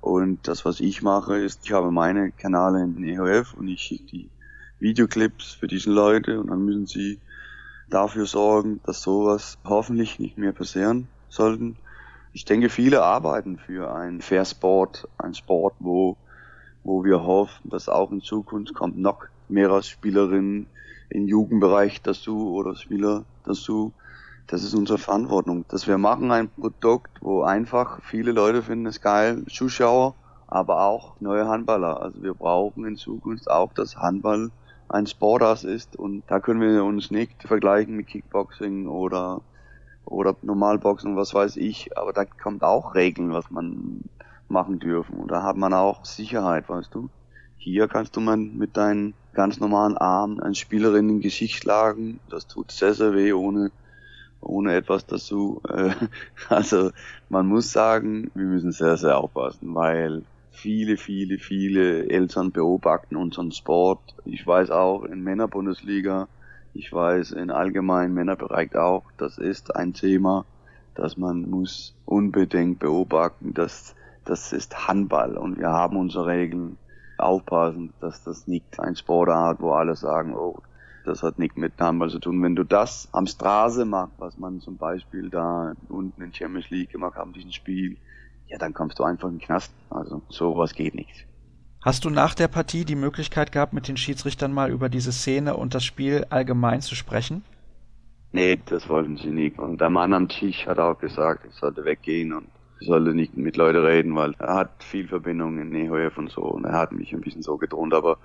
[0.04, 4.04] Und das, was ich mache, ist, ich habe meine Kanäle in EHF und ich schicke
[4.04, 4.30] die
[4.78, 7.22] Videoclips für diese Leute und dann müssen sie
[7.88, 11.78] dafür sorgen, dass sowas hoffentlich nicht mehr passieren sollten.
[12.34, 16.18] Ich denke, viele arbeiten für ein Fair Sport, ein Sport, wo,
[16.82, 20.68] wo wir hoffen, dass auch in Zukunft kommt noch mehr Spielerinnen
[21.08, 23.94] im Jugendbereich dazu oder Spieler dazu,
[24.46, 29.00] das ist unsere Verantwortung, dass wir machen ein Produkt, wo einfach viele Leute finden es
[29.00, 30.14] geil, Zuschauer,
[30.46, 32.00] aber auch neue Handballer.
[32.02, 34.50] Also wir brauchen in Zukunft auch, dass Handball
[34.88, 39.40] ein Sportart ist und da können wir uns nicht vergleichen mit Kickboxing oder
[40.04, 44.02] oder Normalboxen, was weiß ich, aber da kommt auch Regeln, was man
[44.48, 47.08] machen dürfen und da hat man auch Sicherheit, weißt du.
[47.56, 52.46] Hier kannst du man mit deinen ganz normalen Armen ein Spielerin im Gesicht schlagen, das
[52.46, 53.72] tut sehr, sehr weh, ohne
[54.44, 55.60] ohne etwas dazu.
[55.68, 55.90] Äh,
[56.48, 56.90] also
[57.28, 63.52] man muss sagen, wir müssen sehr, sehr aufpassen, weil viele, viele, viele Eltern beobachten unseren
[63.52, 64.00] Sport.
[64.24, 66.28] Ich weiß auch in Männerbundesliga,
[66.72, 70.44] ich weiß in allgemeinen Männerbereich auch, das ist ein Thema,
[70.94, 73.54] das man muss unbedingt beobachten.
[73.54, 76.78] Das, das ist Handball und wir haben unsere Regeln.
[77.16, 80.58] Aufpassen, dass das nicht ein Sportart, wo alle sagen, oh,
[81.04, 82.42] das hat nichts mit Handball zu tun.
[82.42, 86.90] Wenn du das am Straße machst, was man zum Beispiel da unten in Champions League
[86.90, 87.96] gemacht haben, diesen Spiel,
[88.48, 89.72] ja, dann kommst du einfach in den Knast.
[89.90, 91.26] Also sowas geht nicht.
[91.82, 95.56] Hast du nach der Partie die Möglichkeit gehabt, mit den Schiedsrichtern mal über diese Szene
[95.56, 97.44] und das Spiel allgemein zu sprechen?
[98.32, 99.58] Nee, das wollten sie nicht.
[99.58, 102.48] Und der Mann am Tisch hat auch gesagt, ich sollte weggehen und
[102.80, 106.42] ich sollte nicht mit Leuten reden, weil er hat viel Verbindung in Nehoef und so
[106.42, 108.18] und er hat mich ein bisschen so gedroht, aber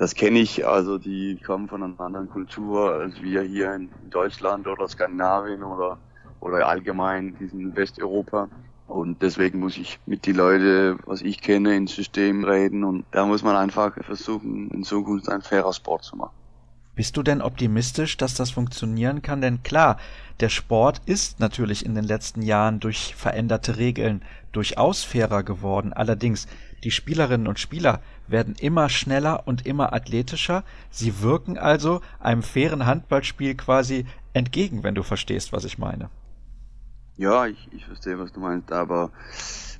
[0.00, 4.66] das kenne ich, also die kommen von einer anderen Kultur als wir hier in Deutschland
[4.66, 5.98] oder Skandinavien oder,
[6.40, 8.48] oder allgemein diesen Westeuropa.
[8.86, 13.26] Und deswegen muss ich mit die Leute, was ich kenne, ins System reden und da
[13.26, 16.32] muss man einfach versuchen, in Zukunft ein fairer Sport zu machen.
[16.94, 19.42] Bist du denn optimistisch, dass das funktionieren kann?
[19.42, 19.98] Denn klar,
[20.40, 24.22] der Sport ist natürlich in den letzten Jahren durch veränderte Regeln
[24.52, 25.92] durchaus fairer geworden.
[25.92, 26.46] Allerdings,
[26.84, 30.64] die Spielerinnen und Spieler werden immer schneller und immer athletischer.
[30.90, 36.10] Sie wirken also einem fairen Handballspiel quasi entgegen, wenn du verstehst, was ich meine.
[37.16, 39.10] Ja, ich, ich verstehe, was du meinst, aber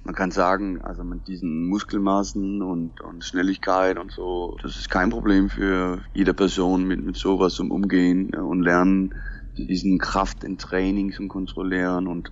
[0.04, 5.10] man kann sagen, also mit diesen Muskelmaßen und, und Schnelligkeit und so, das ist kein
[5.10, 9.14] Problem für jede Person mit, mit sowas zum Umgehen und Lernen,
[9.56, 12.30] diesen Kraft in Trainings und kontrollieren und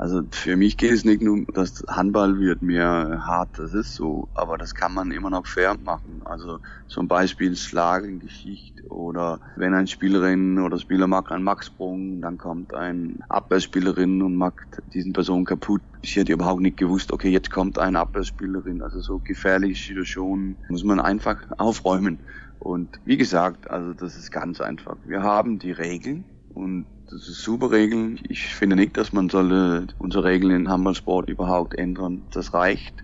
[0.00, 4.28] also für mich geht es nicht nur, dass Handball wird mehr hart, das ist so,
[4.32, 6.22] aber das kann man immer noch fair machen.
[6.24, 12.72] Also zum Beispiel Schlagengeschichte oder wenn ein Spielerin oder Spieler macht einen Maxsprung, dann kommt
[12.72, 15.82] ein Abwehrspielerin und macht diesen Person kaputt.
[16.02, 18.80] Sie hat überhaupt nicht gewusst, okay, jetzt kommt eine Abwehrspielerin.
[18.80, 22.20] Also so gefährliche Situationen muss man einfach aufräumen.
[22.58, 24.96] Und wie gesagt, also das ist ganz einfach.
[25.04, 26.24] Wir haben die Regeln
[26.54, 28.20] und das ist super Regeln.
[28.28, 32.22] Ich finde nicht, dass man solle unsere Regeln in Handballsport überhaupt ändern.
[32.32, 32.94] Das reicht.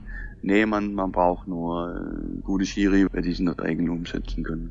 [0.42, 4.70] Nee, man, man braucht nur gute Schiri, die diese Regeln umsetzen können.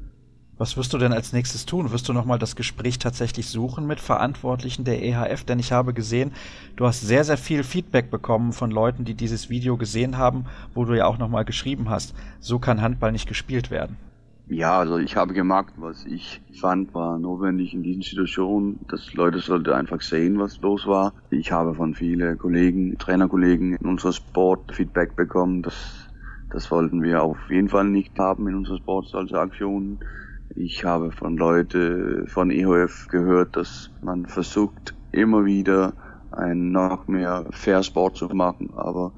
[0.58, 1.92] Was wirst du denn als nächstes tun?
[1.92, 5.44] Wirst du nochmal das Gespräch tatsächlich suchen mit Verantwortlichen der EHF?
[5.44, 6.32] Denn ich habe gesehen,
[6.78, 10.86] du hast sehr, sehr viel Feedback bekommen von Leuten, die dieses Video gesehen haben, wo
[10.86, 13.98] du ja auch nochmal geschrieben hast, so kann Handball nicht gespielt werden.
[14.48, 18.80] Ja, also ich habe gemacht, was ich fand, war notwendig in diesen Situationen.
[18.88, 21.16] dass Leute sollten einfach sehen, was los war.
[21.32, 25.64] Ich habe von vielen Kollegen, Trainerkollegen in unserer Sport Feedback bekommen.
[25.64, 26.12] Das,
[26.52, 30.00] das wollten wir auf jeden Fall nicht haben in unserer Sport, solche Aktionen.
[30.56, 35.96] Ich habe von Leuten von EHF gehört, dass man versucht, immer wieder
[36.30, 38.70] ein noch mehr Fair Sport zu machen.
[38.76, 39.16] Aber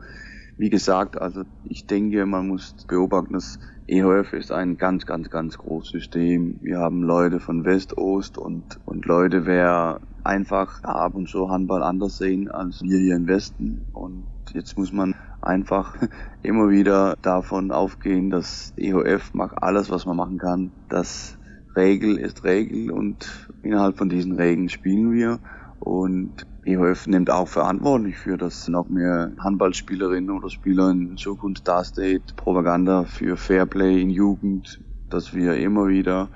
[0.56, 3.60] wie gesagt, also ich denke, man muss beobachten, dass
[3.90, 6.60] EHF ist ein ganz, ganz, ganz großes System.
[6.62, 11.82] Wir haben Leute von West, Ost und, und Leute, wer einfach ab und zu Handball
[11.84, 13.86] anders sehen als wir hier im Westen.
[13.94, 15.96] Und jetzt muss man einfach
[16.44, 20.72] immer wieder davon aufgehen, dass EHF macht alles, was man machen kann.
[20.90, 21.38] Das
[21.78, 25.40] Regel ist Regel und innerhalb von diesen Regeln spielen wir.
[25.80, 32.36] Und EHF nimmt auch verantwortlich für, dass noch mehr Handballspielerinnen oder Spieler in Zukunft dasteht.
[32.36, 36.30] Propaganda für Fairplay in Jugend, dass wir immer wieder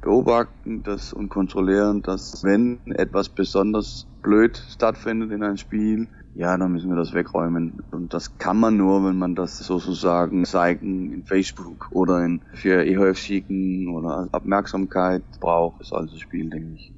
[0.00, 6.72] beobachten das und kontrollieren, dass wenn etwas besonders blöd stattfindet in einem Spiel, ja, dann
[6.72, 7.80] müssen wir das wegräumen.
[7.90, 12.84] Und das kann man nur, wenn man das sozusagen zeigen in Facebook oder in, für
[12.84, 16.92] EHF schicken oder Aufmerksamkeit braucht, ist also Spiel, denke ich.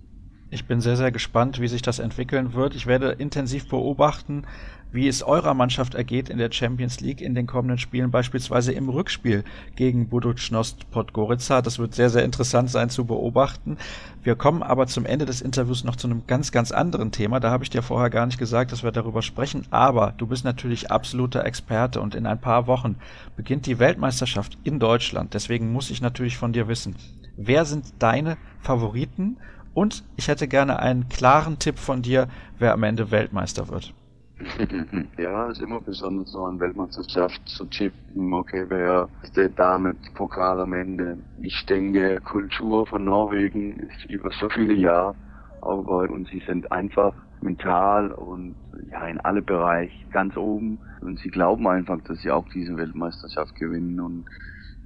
[0.55, 2.77] Ich bin sehr, sehr gespannt, wie sich das entwickeln wird.
[2.77, 4.45] Ich werde intensiv beobachten,
[4.93, 8.89] wie es eurer Mannschaft ergeht in der Champions League in den kommenden Spielen, beispielsweise im
[8.89, 9.43] Rückspiel
[9.75, 11.61] gegen Budućnost Podgorica.
[11.61, 13.79] Das wird sehr, sehr interessant sein zu beobachten.
[14.23, 17.41] Wir kommen aber zum Ende des Interviews noch zu einem ganz, ganz anderen Thema.
[17.41, 19.67] Da habe ich dir vorher gar nicht gesagt, dass wir darüber sprechen.
[19.73, 22.95] Aber du bist natürlich absoluter Experte und in ein paar Wochen
[23.35, 25.35] beginnt die Weltmeisterschaft in Deutschland.
[25.35, 26.95] Deswegen muss ich natürlich von dir wissen,
[27.37, 29.39] wer sind deine Favoriten
[29.75, 33.93] und ich hätte gerne einen klaren Tipp von dir, wer am Ende Weltmeister wird.
[35.17, 40.61] Ja, ist immer besonders so eine Weltmeisterschaft zu tippen, okay, wer steht da mit Pokal
[40.61, 41.19] am Ende.
[41.41, 45.15] Ich denke, Kultur von Norwegen ist über so viele Jahre
[45.61, 48.55] aufgebaut und sie sind einfach mental und
[48.91, 53.55] ja in alle Bereiche ganz oben und sie glauben einfach, dass sie auch diese Weltmeisterschaft
[53.55, 54.25] gewinnen und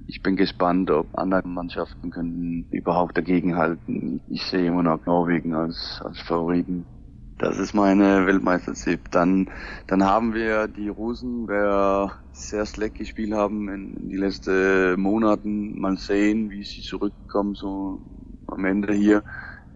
[0.09, 4.23] ich bin gespannt, ob andere Mannschaften können überhaupt dagegenhalten.
[4.27, 6.87] Ich sehe immer noch Norwegen als, als Favoriten.
[7.37, 9.11] Das ist meine Weltmeistertipp.
[9.11, 9.51] Dann,
[9.85, 15.79] dann haben wir die Russen, wer sehr slack gespielt haben in, in die letzten Monaten.
[15.79, 18.01] Mal sehen, wie sie zurückkommen, so
[18.47, 19.23] am Ende hier.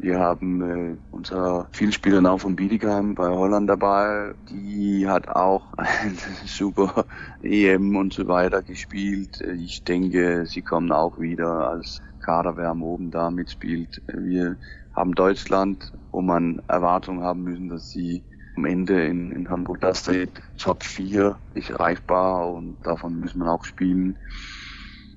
[0.04, 4.34] Wir haben äh, unser Vielspieler auch von Bietigheim bei Holland dabei.
[4.50, 7.06] Die hat auch ein super
[7.42, 9.40] EM und so weiter gespielt.
[9.40, 14.02] Ich denke, sie kommen auch wieder als Kader, wer am oben da mitspielt.
[14.08, 14.58] Wir
[14.92, 18.26] haben Deutschland, wo man Erwartungen haben müssen, dass sie
[18.58, 20.42] am Ende in, in Hamburg da steht.
[20.58, 24.18] Top 4 ist erreichbar und davon müssen wir auch spielen.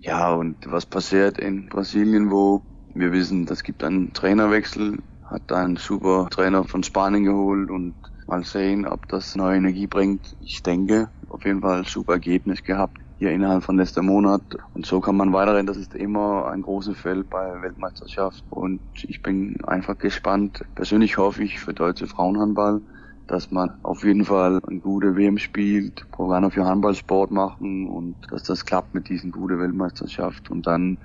[0.03, 2.63] Ja, und was passiert in Brasilien, wo
[2.99, 7.95] wir wissen, das gibt einen Trainerwechsel, hat einen super Trainer von Spanien geholt und
[8.27, 10.37] mal sehen, ob das neue Energie bringt.
[10.41, 14.43] Ich denke, auf jeden Fall super Ergebnis gehabt hier innerhalb von letzter Monat.
[14.75, 15.67] Und so kann man weiterhin.
[15.67, 18.45] Das ist immer ein großes Feld bei Weltmeisterschaft.
[18.51, 20.65] Und ich bin einfach gespannt.
[20.75, 22.83] Persönlich hoffe ich für deutsche Frauenhandball,
[23.27, 28.43] dass man auf jeden Fall ein gute WM spielt, Programme für Handballsport machen und dass
[28.43, 30.51] das klappt mit diesen guten Weltmeisterschaft.
[30.51, 30.99] Und dann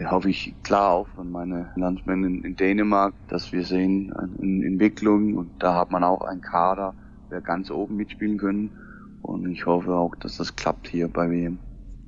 [0.00, 5.50] hoffe ich klar auch von meinen Landsmännern in, Dänemark, dass wir sehen eine Entwicklung und
[5.58, 6.94] da hat man auch einen Kader,
[7.30, 8.70] der ganz oben mitspielen können
[9.22, 11.58] und ich hoffe auch, dass das klappt hier bei WM.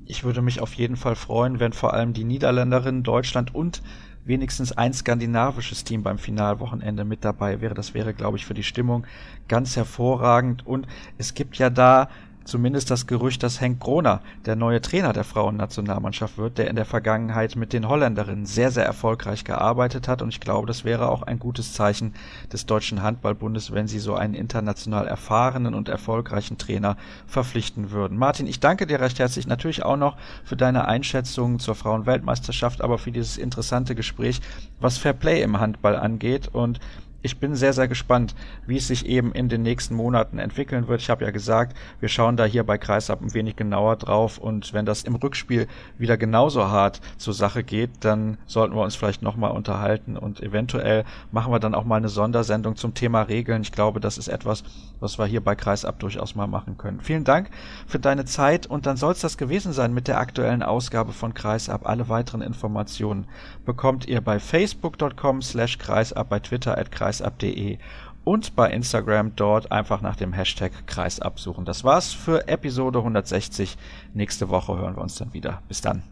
[0.06, 3.82] Ich würde mich auf jeden Fall freuen, wenn vor allem die Niederländerinnen, Deutschland und
[4.24, 7.74] wenigstens ein skandinavisches Team beim Finalwochenende mit dabei wäre.
[7.74, 9.06] Das wäre, glaube ich, für die Stimmung
[9.48, 10.66] ganz hervorragend.
[10.66, 10.86] Und
[11.18, 12.08] es gibt ja da
[12.44, 16.84] zumindest das Gerücht, dass Henk Groner der neue Trainer der Frauennationalmannschaft wird, der in der
[16.84, 20.22] Vergangenheit mit den Holländerinnen sehr, sehr erfolgreich gearbeitet hat.
[20.22, 22.14] Und ich glaube, das wäre auch ein gutes Zeichen
[22.52, 28.18] des Deutschen Handballbundes, wenn sie so einen international erfahrenen und erfolgreichen Trainer verpflichten würden.
[28.18, 32.98] Martin, ich danke dir recht herzlich natürlich auch noch für deine Einschätzung zur Frauenweltmeisterschaft, aber
[32.98, 34.40] für dieses interessante Gespräch,
[34.80, 36.48] was Fair Play im Handball angeht.
[36.48, 36.80] Und
[37.24, 38.34] ich bin sehr, sehr gespannt,
[38.66, 41.00] wie es sich eben in den nächsten Monaten entwickeln wird.
[41.00, 44.74] Ich habe ja gesagt, wir schauen da hier bei Kreisab ein wenig genauer drauf und
[44.74, 45.66] wenn das im Rückspiel
[45.96, 51.04] wieder genauso hart zur Sache geht, dann sollten wir uns vielleicht nochmal unterhalten und eventuell
[51.32, 53.62] machen wir dann auch mal eine Sondersendung zum Thema Regeln.
[53.62, 54.62] Ich glaube, das ist etwas,
[55.00, 57.00] was wir hier bei Kreisab durchaus mal machen können.
[57.00, 57.48] Vielen Dank
[57.86, 61.32] für deine Zeit und dann soll es das gewesen sein mit der aktuellen Ausgabe von
[61.32, 61.88] Kreisab.
[61.88, 63.26] Alle weiteren Informationen
[63.64, 67.78] bekommt ihr bei facebook.com slash kreisab, bei Twitter at kreisab kreisab.de
[68.24, 71.64] und bei Instagram dort einfach nach dem Hashtag Kreisab suchen.
[71.64, 73.76] Das war's für Episode 160.
[74.14, 75.62] Nächste Woche hören wir uns dann wieder.
[75.68, 76.04] Bis dann.